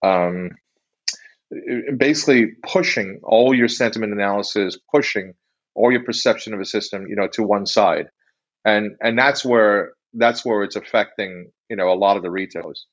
um, 0.02 0.50
basically 1.96 2.54
pushing 2.66 3.20
all 3.22 3.54
your 3.54 3.68
sentiment 3.68 4.12
analysis, 4.12 4.78
pushing 4.92 5.34
or 5.76 5.92
your 5.92 6.02
perception 6.02 6.54
of 6.54 6.60
a 6.60 6.64
system, 6.64 7.06
you 7.06 7.14
know, 7.14 7.28
to 7.28 7.42
one 7.42 7.66
side, 7.66 8.08
and 8.64 8.96
and 9.00 9.18
that's 9.18 9.44
where 9.44 9.92
that's 10.14 10.44
where 10.44 10.64
it's 10.64 10.76
affecting 10.76 11.50
you 11.68 11.76
know 11.76 11.92
a 11.92 11.94
lot 11.94 12.16
of 12.16 12.22
the 12.22 12.30
retailers. 12.30 12.86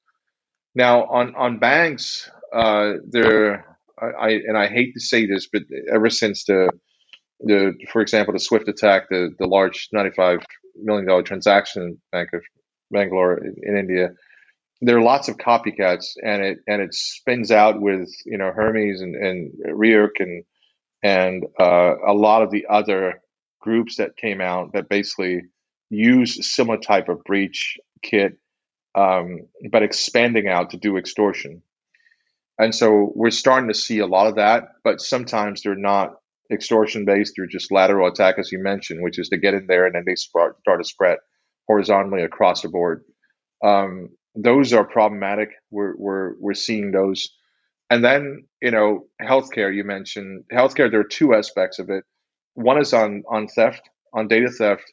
Now 0.76 1.06
on 1.06 1.34
on 1.36 1.60
banks, 1.60 2.30
uh, 2.54 2.94
there 3.10 3.78
I 4.00 4.32
and 4.48 4.58
I 4.58 4.68
hate 4.68 4.94
to 4.94 5.00
say 5.00 5.26
this, 5.26 5.48
but 5.52 5.64
ever 5.92 6.10
since 6.10 6.44
the 6.46 6.70
the 7.40 7.74
for 7.92 8.02
example 8.02 8.34
the 8.34 8.40
Swift 8.40 8.68
attack, 8.68 9.10
the 9.10 9.30
the 9.40 9.48
large 9.48 9.90
ninety 9.94 10.12
five 10.12 10.40
million 10.76 11.08
dollar 11.08 11.24
transaction 11.24 12.02
Bank 12.12 12.30
of 12.34 12.42
Bangalore 12.92 13.38
in, 13.38 13.56
in 13.64 13.78
India, 13.78 14.10
there 14.82 14.98
are 14.98 15.02
lots 15.02 15.30
of 15.30 15.38
copycats, 15.38 16.16
and 16.22 16.44
it 16.44 16.58
and 16.68 16.82
it 16.82 16.94
spins 16.94 17.50
out 17.52 17.82
with 17.82 18.10
you 18.26 18.38
know 18.38 18.52
Hermes 18.54 19.02
and 19.02 19.16
and 19.16 19.52
Ryuk 19.68 20.20
and 20.20 20.44
and 21.04 21.46
uh, 21.60 21.96
a 22.08 22.14
lot 22.14 22.42
of 22.42 22.50
the 22.50 22.66
other 22.70 23.22
groups 23.60 23.98
that 23.98 24.18
came 24.18 24.42
out 24.42 24.74
that 24.74 24.90
basically 24.90 25.42
use 25.90 26.50
similar 26.50 26.78
type 26.78 27.10
of 27.10 27.24
breach 27.26 27.78
kit, 28.02 28.38
um, 28.96 29.48
but 29.72 29.84
expanding 29.84 30.48
out 30.48 30.72
to 30.72 30.78
do 30.78 30.98
extortion. 30.98 31.62
And 32.58 32.74
so 32.74 33.12
we're 33.16 33.32
starting 33.32 33.68
to 33.68 33.74
see 33.76 34.00
a 34.00 34.08
lot 34.08 34.28
of 34.28 34.36
that, 34.36 34.64
but 34.84 35.02
sometimes 35.02 35.62
they're 35.62 35.76
not 35.76 36.14
extortion 36.52 37.04
based; 37.06 37.34
they're 37.36 37.48
just 37.48 37.72
lateral 37.72 38.08
attack, 38.08 38.36
as 38.38 38.52
you 38.52 38.60
mentioned, 38.62 39.04
which 39.04 39.20
is 39.20 39.30
to 39.30 39.38
get 39.38 39.54
in 39.54 39.68
there 39.68 39.86
and 39.86 39.96
then 39.96 40.04
they 40.06 40.16
start, 40.16 40.60
start 40.62 40.82
to 40.82 40.88
spread 40.88 41.18
horizontally 41.68 42.24
across 42.24 42.62
the 42.62 42.70
board. 42.70 43.04
Um, 43.64 44.10
those 44.36 44.74
are 44.74 44.84
problematic. 44.86 45.50
We're 45.72 45.96
we're 45.98 46.34
we're 46.40 46.54
seeing 46.54 46.92
those 46.92 47.30
and 47.94 48.04
then, 48.04 48.46
you 48.60 48.72
know, 48.72 49.06
healthcare, 49.22 49.74
you 49.74 49.84
mentioned 49.84 50.46
healthcare, 50.52 50.90
there 50.90 51.02
are 51.02 51.04
two 51.04 51.36
aspects 51.36 51.78
of 51.78 51.92
it. 51.92 52.04
One 52.56 52.82
is 52.82 52.92
on, 52.92 53.22
on 53.30 53.48
theft, 53.48 53.84
on 54.16 54.28
data 54.28 54.50
theft, 54.50 54.92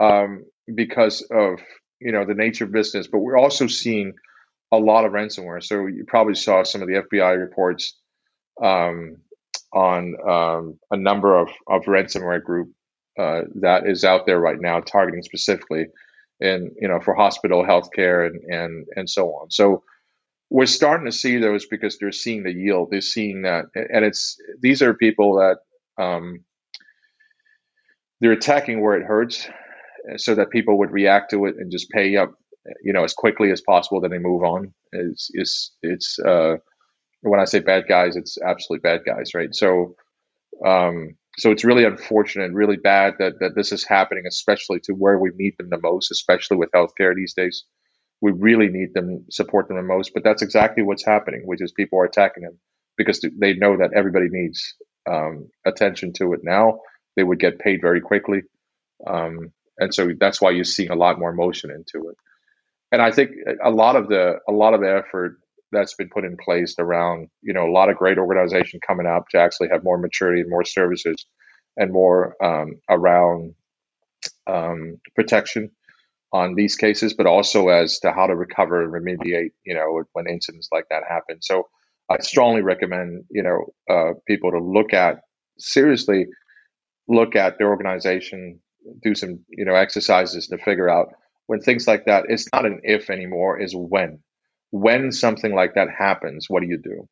um, 0.00 0.44
because 0.74 1.24
of, 1.30 1.60
you 2.00 2.10
know, 2.10 2.24
the 2.26 2.34
nature 2.34 2.64
of 2.64 2.72
business, 2.72 3.06
but 3.06 3.20
we're 3.20 3.38
also 3.38 3.68
seeing 3.68 4.14
a 4.72 4.76
lot 4.76 5.04
of 5.04 5.12
ransomware. 5.12 5.62
So 5.62 5.86
you 5.86 6.04
probably 6.08 6.34
saw 6.34 6.64
some 6.64 6.82
of 6.82 6.88
the 6.88 7.04
FBI 7.04 7.38
reports 7.38 7.96
um, 8.60 9.18
on 9.72 10.16
um, 10.28 10.80
a 10.90 10.96
number 10.96 11.38
of, 11.38 11.48
of 11.68 11.84
ransomware 11.84 12.42
group 12.42 12.72
uh, 13.20 13.42
that 13.60 13.86
is 13.86 14.02
out 14.04 14.26
there 14.26 14.40
right 14.40 14.60
now 14.60 14.80
targeting 14.80 15.22
specifically 15.22 15.86
in, 16.40 16.72
you 16.80 16.88
know, 16.88 16.98
for 16.98 17.14
hospital 17.14 17.64
healthcare 17.64 18.26
and, 18.26 18.42
and, 18.52 18.86
and 18.96 19.08
so 19.08 19.28
on. 19.28 19.52
So 19.52 19.84
we're 20.52 20.66
starting 20.66 21.06
to 21.06 21.12
see 21.12 21.38
those 21.38 21.64
because 21.64 21.96
they're 21.96 22.12
seeing 22.12 22.42
the 22.42 22.52
yield. 22.52 22.88
They're 22.90 23.00
seeing 23.00 23.42
that, 23.42 23.66
and 23.74 24.04
it's 24.04 24.36
these 24.60 24.82
are 24.82 24.92
people 24.92 25.36
that 25.36 25.56
um, 26.02 26.44
they're 28.20 28.32
attacking 28.32 28.82
where 28.82 28.94
it 28.98 29.06
hurts, 29.06 29.48
so 30.16 30.34
that 30.34 30.50
people 30.50 30.78
would 30.78 30.90
react 30.90 31.30
to 31.30 31.46
it 31.46 31.54
and 31.58 31.72
just 31.72 31.88
pay 31.88 32.16
up, 32.16 32.34
you 32.84 32.92
know, 32.92 33.02
as 33.02 33.14
quickly 33.14 33.50
as 33.50 33.62
possible. 33.62 34.02
Then 34.02 34.10
they 34.10 34.18
move 34.18 34.42
on. 34.42 34.74
It's 34.92 35.30
it's 35.32 35.72
it's 35.82 36.18
uh, 36.18 36.56
when 37.22 37.40
I 37.40 37.46
say 37.46 37.60
bad 37.60 37.84
guys, 37.88 38.14
it's 38.14 38.36
absolutely 38.46 38.82
bad 38.82 39.00
guys, 39.06 39.30
right? 39.34 39.54
So. 39.54 39.96
Um, 40.66 41.16
so 41.38 41.50
it's 41.50 41.64
really 41.64 41.84
unfortunate, 41.84 42.52
really 42.52 42.76
bad 42.76 43.14
that, 43.18 43.40
that 43.40 43.54
this 43.56 43.72
is 43.72 43.86
happening, 43.88 44.24
especially 44.28 44.80
to 44.80 44.92
where 44.92 45.18
we 45.18 45.30
need 45.34 45.54
them 45.56 45.70
the 45.70 45.80
most, 45.80 46.10
especially 46.10 46.58
with 46.58 46.70
healthcare 46.72 47.14
these 47.16 47.32
days 47.32 47.64
we 48.22 48.30
really 48.32 48.68
need 48.68 48.94
them 48.94 49.26
support 49.30 49.68
them 49.68 49.76
the 49.76 49.82
most. 49.82 50.12
But 50.14 50.24
that's 50.24 50.42
exactly 50.42 50.82
what's 50.82 51.04
happening, 51.04 51.42
which 51.44 51.60
is 51.60 51.72
people 51.72 51.98
are 51.98 52.04
attacking 52.04 52.44
them 52.44 52.58
because 52.96 53.20
they 53.38 53.54
know 53.54 53.76
that 53.76 53.92
everybody 53.94 54.28
needs 54.30 54.74
um, 55.10 55.50
attention 55.66 56.14
to 56.14 56.32
it 56.32 56.40
now. 56.44 56.78
They 57.16 57.24
would 57.24 57.40
get 57.40 57.58
paid 57.58 57.80
very 57.82 58.00
quickly, 58.00 58.42
um, 59.06 59.52
and 59.78 59.92
so 59.92 60.10
that's 60.18 60.40
why 60.40 60.50
you're 60.50 60.64
seeing 60.64 60.90
a 60.90 60.96
lot 60.96 61.18
more 61.18 61.34
motion 61.34 61.70
into 61.70 62.08
it. 62.08 62.16
And 62.92 63.02
I 63.02 63.10
think 63.10 63.32
a 63.62 63.70
lot 63.70 63.96
of 63.96 64.08
the 64.08 64.36
a 64.48 64.52
lot 64.52 64.72
of 64.72 64.80
the 64.80 65.02
effort 65.04 65.38
that's 65.72 65.94
been 65.94 66.08
put 66.08 66.24
in 66.24 66.36
place 66.36 66.76
around 66.78 67.28
you 67.42 67.52
know 67.52 67.66
a 67.66 67.72
lot 67.72 67.90
of 67.90 67.96
great 67.96 68.18
organization 68.18 68.80
coming 68.86 69.06
up 69.06 69.28
to 69.30 69.38
actually 69.38 69.68
have 69.72 69.84
more 69.84 69.98
maturity 69.98 70.42
and 70.42 70.50
more 70.50 70.64
services 70.64 71.26
and 71.76 71.92
more 71.92 72.36
um, 72.42 72.80
around 72.88 73.54
um, 74.46 74.98
protection 75.16 75.70
on 76.32 76.54
these 76.54 76.76
cases, 76.76 77.14
but 77.14 77.26
also 77.26 77.68
as 77.68 77.98
to 78.00 78.12
how 78.12 78.26
to 78.26 78.34
recover 78.34 78.82
and 78.82 78.92
remediate, 78.92 79.50
you 79.64 79.74
know, 79.74 80.02
when 80.12 80.26
incidents 80.26 80.68
like 80.72 80.86
that 80.90 81.02
happen. 81.08 81.42
So 81.42 81.68
I 82.10 82.18
strongly 82.18 82.62
recommend, 82.62 83.24
you 83.30 83.42
know, 83.42 83.66
uh, 83.88 84.12
people 84.26 84.50
to 84.52 84.58
look 84.58 84.94
at 84.94 85.20
seriously, 85.58 86.26
look 87.06 87.36
at 87.36 87.58
their 87.58 87.68
organization, 87.68 88.60
do 89.02 89.14
some, 89.14 89.40
you 89.50 89.64
know, 89.64 89.74
exercises 89.74 90.48
to 90.48 90.58
figure 90.58 90.88
out 90.88 91.08
when 91.46 91.60
things 91.60 91.86
like 91.86 92.06
that. 92.06 92.24
It's 92.28 92.48
not 92.52 92.66
an 92.66 92.80
if 92.82 93.10
anymore; 93.10 93.60
is 93.60 93.74
when. 93.76 94.20
When 94.70 95.12
something 95.12 95.54
like 95.54 95.74
that 95.74 95.88
happens, 95.96 96.46
what 96.48 96.62
do 96.62 96.68
you 96.68 96.78
do? 96.78 97.06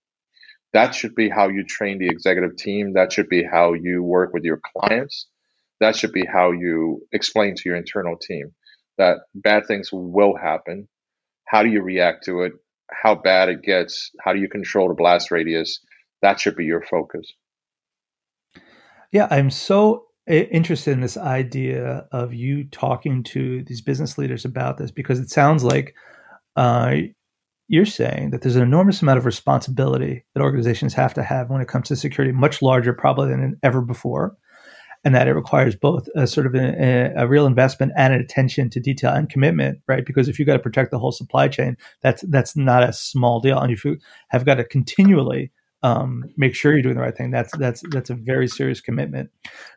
That 0.72 0.94
should 0.94 1.14
be 1.14 1.28
how 1.28 1.48
you 1.48 1.64
train 1.64 1.98
the 1.98 2.08
executive 2.08 2.56
team. 2.56 2.94
That 2.94 3.12
should 3.12 3.28
be 3.28 3.42
how 3.44 3.74
you 3.74 4.02
work 4.02 4.32
with 4.32 4.44
your 4.44 4.60
clients. 4.74 5.26
That 5.80 5.96
should 5.96 6.12
be 6.12 6.24
how 6.24 6.52
you 6.52 7.02
explain 7.12 7.54
to 7.56 7.62
your 7.66 7.76
internal 7.76 8.16
team 8.16 8.52
that 8.98 9.18
bad 9.34 9.66
things 9.66 9.90
will 9.92 10.36
happen. 10.36 10.88
How 11.46 11.62
do 11.62 11.68
you 11.68 11.82
react 11.82 12.24
to 12.24 12.42
it? 12.42 12.52
How 12.90 13.14
bad 13.14 13.48
it 13.48 13.62
gets? 13.62 14.10
How 14.20 14.32
do 14.32 14.40
you 14.40 14.48
control 14.48 14.88
the 14.88 14.94
blast 14.94 15.30
radius? 15.30 15.80
That 16.22 16.40
should 16.40 16.56
be 16.56 16.64
your 16.64 16.82
focus. 16.82 17.32
Yeah, 19.12 19.26
I'm 19.30 19.50
so 19.50 20.06
interested 20.26 20.92
in 20.92 21.00
this 21.00 21.16
idea 21.16 22.06
of 22.12 22.32
you 22.34 22.64
talking 22.64 23.22
to 23.24 23.64
these 23.64 23.80
business 23.80 24.16
leaders 24.18 24.44
about 24.44 24.78
this 24.78 24.90
because 24.90 25.18
it 25.18 25.30
sounds 25.30 25.64
like 25.64 25.94
uh, 26.56 26.96
you're 27.68 27.86
saying 27.86 28.30
that 28.30 28.42
there's 28.42 28.56
an 28.56 28.62
enormous 28.62 29.02
amount 29.02 29.18
of 29.18 29.26
responsibility 29.26 30.24
that 30.34 30.42
organizations 30.42 30.94
have 30.94 31.14
to 31.14 31.22
have 31.22 31.50
when 31.50 31.60
it 31.60 31.68
comes 31.68 31.88
to 31.88 31.96
security, 31.96 32.32
much 32.32 32.62
larger 32.62 32.92
probably 32.92 33.28
than 33.28 33.58
ever 33.62 33.80
before 33.80 34.36
and 35.04 35.14
that 35.14 35.28
it 35.28 35.34
requires 35.34 35.74
both 35.74 36.08
a 36.14 36.26
sort 36.26 36.46
of 36.46 36.54
a, 36.54 37.12
a, 37.16 37.26
real 37.26 37.46
investment 37.46 37.92
and 37.96 38.12
an 38.12 38.20
attention 38.20 38.68
to 38.70 38.80
detail 38.80 39.12
and 39.12 39.30
commitment, 39.30 39.80
right? 39.88 40.04
Because 40.04 40.28
if 40.28 40.38
you've 40.38 40.46
got 40.46 40.54
to 40.54 40.58
protect 40.58 40.90
the 40.90 40.98
whole 40.98 41.12
supply 41.12 41.48
chain, 41.48 41.76
that's 42.02 42.22
that's 42.28 42.56
not 42.56 42.82
a 42.82 42.92
small 42.92 43.40
deal, 43.40 43.58
and 43.58 43.72
if 43.72 43.84
you 43.84 43.96
have 44.28 44.44
got 44.44 44.56
to 44.56 44.64
continually 44.64 45.52
um, 45.82 46.24
make 46.36 46.54
sure 46.54 46.72
you're 46.72 46.82
doing 46.82 46.96
the 46.96 47.00
right 47.00 47.16
thing, 47.16 47.30
that's 47.30 47.56
that's 47.56 47.82
that's 47.90 48.10
a 48.10 48.14
very 48.14 48.46
serious 48.46 48.80
commitment. 48.80 49.30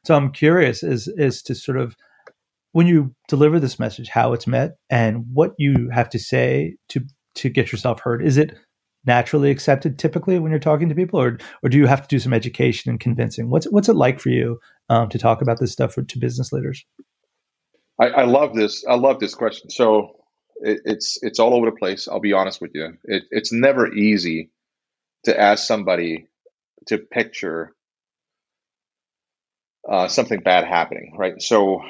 So 0.03 0.15
I'm 0.15 0.31
curious 0.31 0.83
is 0.83 1.07
is 1.07 1.41
to 1.43 1.55
sort 1.55 1.77
of 1.77 1.95
when 2.73 2.87
you 2.87 3.15
deliver 3.27 3.59
this 3.59 3.79
message, 3.79 4.09
how 4.09 4.33
it's 4.33 4.47
met, 4.47 4.77
and 4.89 5.25
what 5.31 5.53
you 5.57 5.89
have 5.93 6.09
to 6.09 6.19
say 6.19 6.75
to 6.89 7.01
to 7.35 7.49
get 7.49 7.71
yourself 7.71 8.01
heard. 8.01 8.25
Is 8.25 8.37
it 8.37 8.57
naturally 9.05 9.51
accepted 9.51 9.99
typically 9.99 10.39
when 10.39 10.51
you're 10.51 10.59
talking 10.59 10.89
to 10.89 10.95
people, 10.95 11.19
or 11.19 11.37
or 11.61 11.69
do 11.69 11.77
you 11.77 11.87
have 11.87 12.01
to 12.01 12.07
do 12.07 12.19
some 12.19 12.33
education 12.33 12.89
and 12.89 12.99
convincing? 12.99 13.49
What's 13.49 13.65
what's 13.71 13.89
it 13.89 13.95
like 13.95 14.19
for 14.19 14.29
you 14.29 14.59
um, 14.89 15.09
to 15.09 15.17
talk 15.17 15.41
about 15.41 15.59
this 15.59 15.71
stuff 15.71 15.93
for, 15.93 16.03
to 16.03 16.19
business 16.19 16.51
leaders? 16.51 16.85
I, 17.99 18.07
I, 18.07 18.25
love 18.25 18.55
this. 18.55 18.83
I 18.89 18.95
love 18.95 19.19
this 19.19 19.35
question. 19.35 19.69
So 19.69 20.15
it, 20.61 20.81
it's 20.85 21.19
it's 21.21 21.39
all 21.39 21.53
over 21.53 21.67
the 21.67 21.75
place. 21.75 22.07
I'll 22.07 22.19
be 22.19 22.33
honest 22.33 22.61
with 22.61 22.71
you. 22.73 22.97
It, 23.03 23.23
it's 23.29 23.53
never 23.53 23.93
easy 23.93 24.51
to 25.25 25.39
ask 25.39 25.65
somebody 25.65 26.27
to 26.87 26.97
picture 26.97 27.75
uh, 29.89 30.07
something 30.07 30.39
bad 30.39 30.65
happening, 30.65 31.13
right? 31.17 31.41
So 31.41 31.81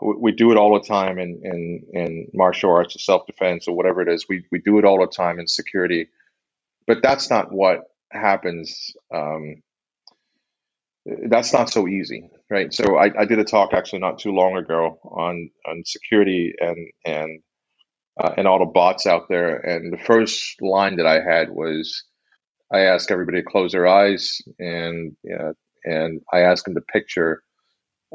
we, 0.00 0.14
we 0.18 0.32
do 0.32 0.50
it 0.50 0.56
all 0.56 0.74
the 0.74 0.86
time 0.86 1.18
in 1.18 1.40
in, 1.44 1.82
in 1.92 2.28
martial 2.34 2.72
arts 2.72 2.96
or 2.96 2.98
self 2.98 3.26
defense 3.26 3.68
or 3.68 3.76
whatever 3.76 4.02
it 4.02 4.08
is. 4.08 4.26
We 4.28 4.44
we 4.50 4.58
do 4.58 4.78
it 4.78 4.84
all 4.84 5.00
the 5.00 5.06
time 5.06 5.38
in 5.38 5.46
security, 5.46 6.08
but 6.86 6.98
that's 7.02 7.30
not 7.30 7.52
what 7.52 7.80
happens 8.12 8.92
um, 9.14 9.56
that's 11.28 11.52
not 11.52 11.70
so 11.70 11.88
easy, 11.88 12.30
right? 12.50 12.72
So 12.72 12.96
I, 12.96 13.10
I 13.18 13.24
did 13.24 13.38
a 13.38 13.44
talk 13.44 13.72
actually 13.72 14.00
not 14.00 14.18
too 14.18 14.32
long 14.32 14.56
ago 14.56 14.98
on 15.04 15.50
on 15.66 15.82
security 15.84 16.54
and 16.60 16.90
and 17.04 17.40
uh, 18.20 18.34
and 18.36 18.46
all 18.46 18.60
the 18.60 18.66
bots 18.66 19.06
out 19.06 19.28
there. 19.28 19.56
And 19.56 19.92
the 19.92 19.98
first 19.98 20.60
line 20.60 20.96
that 20.96 21.06
I 21.06 21.20
had 21.20 21.50
was, 21.50 22.04
I 22.72 22.80
asked 22.80 23.10
everybody 23.10 23.38
to 23.42 23.46
close 23.48 23.72
their 23.72 23.86
eyes, 23.86 24.40
and 24.58 25.16
uh, 25.28 25.52
and 25.84 26.20
I 26.32 26.40
asked 26.40 26.64
them 26.66 26.74
to 26.74 26.80
picture, 26.82 27.42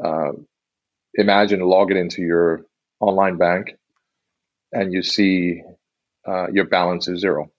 uh, 0.02 0.32
imagine 1.14 1.60
logging 1.60 1.98
into 1.98 2.22
your 2.22 2.62
online 3.00 3.36
bank, 3.36 3.76
and 4.72 4.92
you 4.92 5.02
see 5.02 5.62
uh, 6.26 6.46
your 6.52 6.64
balance 6.64 7.08
is 7.08 7.20
zero. 7.20 7.50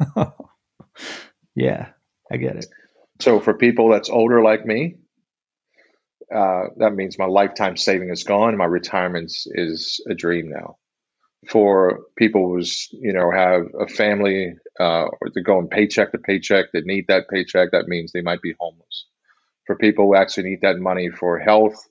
yeah, 1.54 1.88
I 2.30 2.36
get 2.36 2.56
it. 2.56 2.66
So 3.20 3.40
for 3.40 3.54
people 3.54 3.90
that's 3.90 4.10
older 4.10 4.42
like 4.42 4.64
me, 4.64 4.96
uh, 6.34 6.64
that 6.76 6.94
means 6.94 7.18
my 7.18 7.26
lifetime 7.26 7.76
saving 7.76 8.10
is 8.10 8.24
gone. 8.24 8.56
My 8.56 8.64
retirement 8.64 9.32
is 9.46 10.00
a 10.08 10.14
dream 10.14 10.48
now. 10.48 10.76
For 11.48 12.00
people 12.16 12.48
who's 12.48 12.88
you 12.92 13.12
know 13.12 13.30
have 13.30 13.62
a 13.78 13.88
family 13.88 14.54
uh, 14.78 15.06
or 15.06 15.30
they're 15.32 15.42
going 15.42 15.68
paycheck 15.68 16.12
to 16.12 16.18
paycheck 16.18 16.66
that 16.72 16.86
need 16.86 17.06
that 17.08 17.28
paycheck, 17.28 17.72
that 17.72 17.88
means 17.88 18.12
they 18.12 18.22
might 18.22 18.42
be 18.42 18.54
homeless. 18.60 19.06
For 19.66 19.76
people 19.76 20.06
who 20.06 20.14
actually 20.14 20.50
need 20.50 20.60
that 20.62 20.78
money 20.78 21.08
for 21.10 21.38
health, 21.38 21.88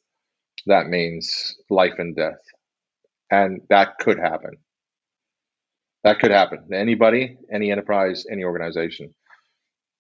that 0.67 0.87
means 0.87 1.55
life 1.69 1.95
and 1.97 2.15
death, 2.15 2.41
and 3.31 3.61
that 3.69 3.97
could 3.99 4.19
happen. 4.19 4.57
That 6.03 6.19
could 6.19 6.31
happen. 6.31 6.67
To 6.69 6.77
anybody, 6.77 7.37
any 7.51 7.71
enterprise, 7.71 8.25
any 8.31 8.43
organization. 8.43 9.13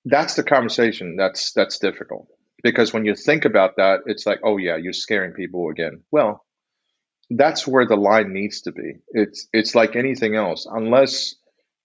That's 0.05 0.35
the 0.35 0.43
conversation 0.43 1.15
that's 1.17 1.51
that's 1.53 1.79
difficult. 1.79 2.27
Because 2.63 2.93
when 2.93 3.05
you 3.05 3.15
think 3.15 3.45
about 3.45 3.77
that 3.77 4.01
it's 4.05 4.25
like 4.25 4.39
oh 4.43 4.57
yeah 4.57 4.77
you're 4.77 4.93
scaring 4.93 5.33
people 5.33 5.69
again. 5.69 6.03
Well 6.11 6.45
that's 7.29 7.67
where 7.67 7.85
the 7.85 7.95
line 7.95 8.33
needs 8.33 8.61
to 8.61 8.71
be. 8.71 8.93
It's 9.09 9.47
it's 9.53 9.75
like 9.75 9.95
anything 9.95 10.35
else. 10.35 10.65
Unless 10.69 11.35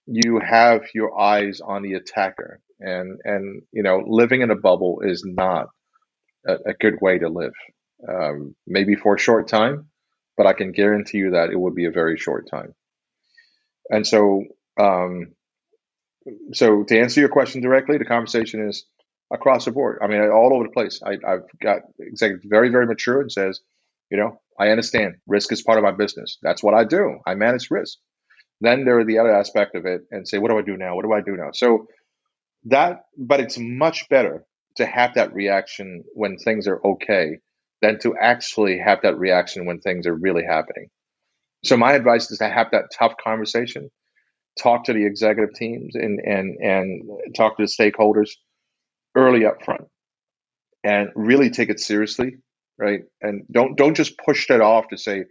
you 0.06 0.40
have 0.40 0.82
your 0.94 1.18
eyes 1.18 1.60
on 1.60 1.82
the 1.82 1.94
attacker 1.94 2.60
and 2.80 3.18
and 3.24 3.62
you 3.72 3.82
know 3.82 4.02
living 4.06 4.42
in 4.42 4.50
a 4.50 4.56
bubble 4.56 5.00
is 5.04 5.22
not 5.26 5.66
a, 6.46 6.54
a 6.66 6.74
good 6.74 7.00
way 7.00 7.18
to 7.18 7.28
live. 7.28 7.54
Um, 8.08 8.54
maybe 8.66 8.94
for 8.96 9.14
a 9.14 9.18
short 9.18 9.48
time 9.48 9.88
but 10.36 10.46
i 10.46 10.52
can 10.52 10.72
guarantee 10.72 11.18
you 11.18 11.30
that 11.30 11.50
it 11.50 11.58
would 11.58 11.74
be 11.74 11.86
a 11.86 11.90
very 11.90 12.18
short 12.18 12.48
time 12.50 12.74
and 13.90 14.06
so 14.06 14.44
um, 14.80 15.34
so 16.52 16.84
to 16.84 16.98
answer 16.98 17.20
your 17.20 17.28
question 17.28 17.60
directly, 17.60 17.98
the 17.98 18.04
conversation 18.04 18.68
is 18.68 18.84
across 19.32 19.64
the 19.64 19.72
board. 19.72 19.98
I 20.02 20.06
mean, 20.06 20.20
all 20.20 20.54
over 20.54 20.64
the 20.64 20.70
place. 20.70 21.00
I, 21.04 21.12
have 21.12 21.42
got 21.60 21.82
executives 21.98 22.46
very, 22.48 22.70
very 22.70 22.86
mature 22.86 23.20
and 23.20 23.30
says, 23.30 23.60
you 24.10 24.16
know, 24.16 24.40
I 24.58 24.68
understand 24.68 25.16
risk 25.26 25.52
is 25.52 25.62
part 25.62 25.78
of 25.78 25.84
my 25.84 25.90
business. 25.90 26.38
That's 26.42 26.62
what 26.62 26.74
I 26.74 26.84
do. 26.84 27.18
I 27.26 27.34
manage 27.34 27.70
risk. 27.70 27.98
Then 28.60 28.84
there 28.84 28.98
are 28.98 29.04
the 29.04 29.18
other 29.18 29.34
aspect 29.34 29.74
of 29.74 29.84
it 29.86 30.02
and 30.10 30.26
say, 30.26 30.38
what 30.38 30.50
do 30.50 30.58
I 30.58 30.62
do 30.62 30.76
now? 30.76 30.94
What 30.94 31.04
do 31.04 31.12
I 31.12 31.20
do 31.20 31.36
now? 31.36 31.50
So 31.52 31.88
that, 32.66 33.04
but 33.18 33.40
it's 33.40 33.58
much 33.58 34.08
better 34.08 34.44
to 34.76 34.86
have 34.86 35.14
that 35.14 35.34
reaction 35.34 36.04
when 36.14 36.38
things 36.38 36.66
are 36.66 36.80
okay 36.84 37.38
than 37.82 37.98
to 38.00 38.16
actually 38.16 38.78
have 38.78 39.02
that 39.02 39.18
reaction 39.18 39.66
when 39.66 39.80
things 39.80 40.06
are 40.06 40.14
really 40.14 40.44
happening. 40.44 40.88
So 41.64 41.76
my 41.76 41.92
advice 41.92 42.30
is 42.30 42.38
to 42.38 42.48
have 42.48 42.68
that 42.72 42.84
tough 42.96 43.14
conversation. 43.22 43.90
Talk 44.62 44.84
to 44.84 44.92
the 44.92 45.04
executive 45.04 45.54
teams 45.54 45.94
and 45.94 46.20
and 46.20 46.56
and 46.60 47.34
talk 47.34 47.56
to 47.56 47.64
the 47.64 47.68
stakeholders 47.68 48.30
early 49.16 49.44
up 49.44 49.64
front 49.64 49.82
and 50.84 51.08
really 51.14 51.50
take 51.50 51.70
it 51.70 51.80
seriously 51.80 52.38
right? 52.78 53.00
And 53.20 53.44
don't 53.50 53.76
don't 53.76 53.94
just 53.94 54.18
push 54.18 54.48
that 54.48 54.60
off 54.60 54.88
to 54.88 54.96
say 54.96 55.24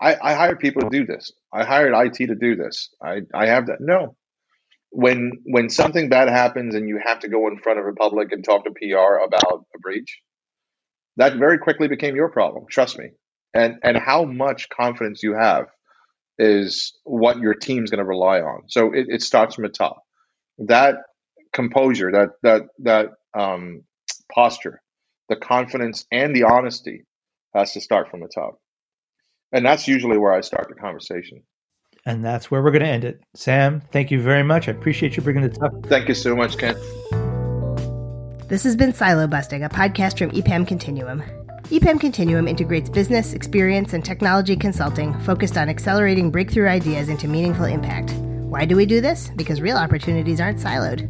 i 0.00 0.16
i 0.22 0.34
hired 0.34 0.58
people 0.58 0.82
to 0.82 0.90
do 0.90 1.06
this. 1.06 1.32
I 1.52 1.64
hired 1.64 1.94
it 1.94 2.26
to 2.26 2.34
do 2.34 2.56
this. 2.56 2.90
I 3.02 3.20
i 3.34 3.46
have 3.46 3.66
that. 3.66 3.78
No. 3.80 4.16
When 4.90 5.32
when 5.44 5.70
something 5.70 6.08
bad 6.08 6.28
happens 6.28 6.74
and 6.74 6.88
you 6.88 7.00
have 7.04 7.20
to 7.20 7.28
go 7.28 7.48
in 7.48 7.58
front 7.58 7.78
of 7.78 7.86
a 7.86 7.92
public 7.92 8.32
and 8.32 8.44
talk 8.44 8.64
to 8.64 8.70
pr 8.70 9.24
about 9.24 9.64
a 9.74 9.78
breach 9.80 10.20
that 11.16 11.36
very 11.36 11.58
quickly 11.58 11.88
became 11.88 12.16
your 12.16 12.30
problem. 12.30 12.64
Trust 12.68 12.98
me 12.98 13.10
and 13.54 13.78
and 13.82 13.96
how 13.96 14.24
much 14.24 14.68
confidence 14.68 15.22
you 15.22 15.34
have 15.34 15.66
is 16.38 16.98
what 17.04 17.38
your 17.38 17.54
team's 17.54 17.90
going 17.90 17.98
to 17.98 18.04
rely 18.04 18.40
on. 18.40 18.62
So 18.66 18.92
it, 18.92 19.06
it, 19.08 19.22
starts 19.22 19.54
from 19.54 19.62
the 19.62 19.70
top. 19.70 20.02
That 20.58 20.96
composure, 21.52 22.10
that 22.12 22.30
that 22.42 22.62
that 22.80 23.10
um, 23.38 23.84
posture, 24.32 24.82
the 25.28 25.36
confidence, 25.36 26.04
and 26.10 26.34
the 26.34 26.44
honesty 26.44 27.04
has 27.54 27.72
to 27.72 27.80
start 27.80 28.10
from 28.10 28.20
the 28.20 28.28
top. 28.34 28.58
And 29.52 29.64
that's 29.64 29.86
usually 29.86 30.18
where 30.18 30.32
I 30.32 30.40
start 30.40 30.68
the 30.68 30.74
conversation. 30.74 31.42
And 32.04 32.24
that's 32.24 32.50
where 32.50 32.62
we're 32.62 32.72
going 32.72 32.82
to 32.82 32.88
end 32.88 33.04
it. 33.04 33.22
Sam, 33.34 33.80
thank 33.92 34.10
you 34.10 34.20
very 34.20 34.42
much. 34.42 34.68
I 34.68 34.72
appreciate 34.72 35.16
you 35.16 35.22
bringing 35.22 35.44
it 35.44 35.62
up. 35.62 35.72
Thank 35.86 36.08
you 36.08 36.14
so 36.14 36.34
much, 36.36 36.58
Ken. 36.58 36.74
This 38.48 38.64
has 38.64 38.76
been 38.76 38.92
Silo 38.92 39.26
Busting, 39.26 39.64
a 39.64 39.68
podcast 39.68 40.18
from 40.18 40.30
EPAM 40.32 40.66
Continuum. 40.66 41.22
EPAM 41.68 41.98
Continuum 41.98 42.46
integrates 42.46 42.90
business, 42.90 43.32
experience, 43.32 43.94
and 43.94 44.04
technology 44.04 44.54
consulting 44.54 45.18
focused 45.20 45.56
on 45.56 45.70
accelerating 45.70 46.30
breakthrough 46.30 46.68
ideas 46.68 47.08
into 47.08 47.26
meaningful 47.26 47.64
impact. 47.64 48.12
Why 48.12 48.66
do 48.66 48.76
we 48.76 48.84
do 48.84 49.00
this? 49.00 49.30
Because 49.34 49.62
real 49.62 49.78
opportunities 49.78 50.42
aren't 50.42 50.58
siloed. 50.58 51.08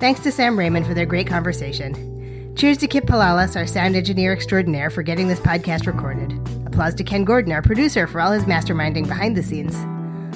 Thanks 0.00 0.20
to 0.20 0.32
Sam 0.32 0.56
Rehman 0.56 0.86
for 0.86 0.94
their 0.94 1.04
great 1.04 1.26
conversation. 1.26 2.54
Cheers 2.56 2.78
to 2.78 2.86
Kip 2.86 3.04
Pilalas, 3.04 3.56
our 3.56 3.66
sound 3.66 3.94
engineer 3.94 4.32
extraordinaire, 4.32 4.88
for 4.88 5.02
getting 5.02 5.28
this 5.28 5.38
podcast 5.38 5.86
recorded. 5.86 6.32
Applause 6.66 6.94
to 6.94 7.04
Ken 7.04 7.24
Gordon, 7.24 7.52
our 7.52 7.62
producer, 7.62 8.06
for 8.06 8.22
all 8.22 8.32
his 8.32 8.44
masterminding 8.44 9.06
behind 9.06 9.36
the 9.36 9.42
scenes. 9.42 9.76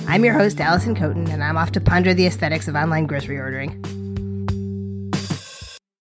I'm 0.06 0.24
your 0.24 0.34
host, 0.34 0.60
Alison 0.60 0.94
Kotin, 0.94 1.30
and 1.30 1.42
I'm 1.42 1.56
off 1.56 1.72
to 1.72 1.80
ponder 1.80 2.12
the 2.12 2.26
aesthetics 2.26 2.68
of 2.68 2.74
online 2.76 3.06
grocery 3.06 3.38
ordering. 3.38 3.82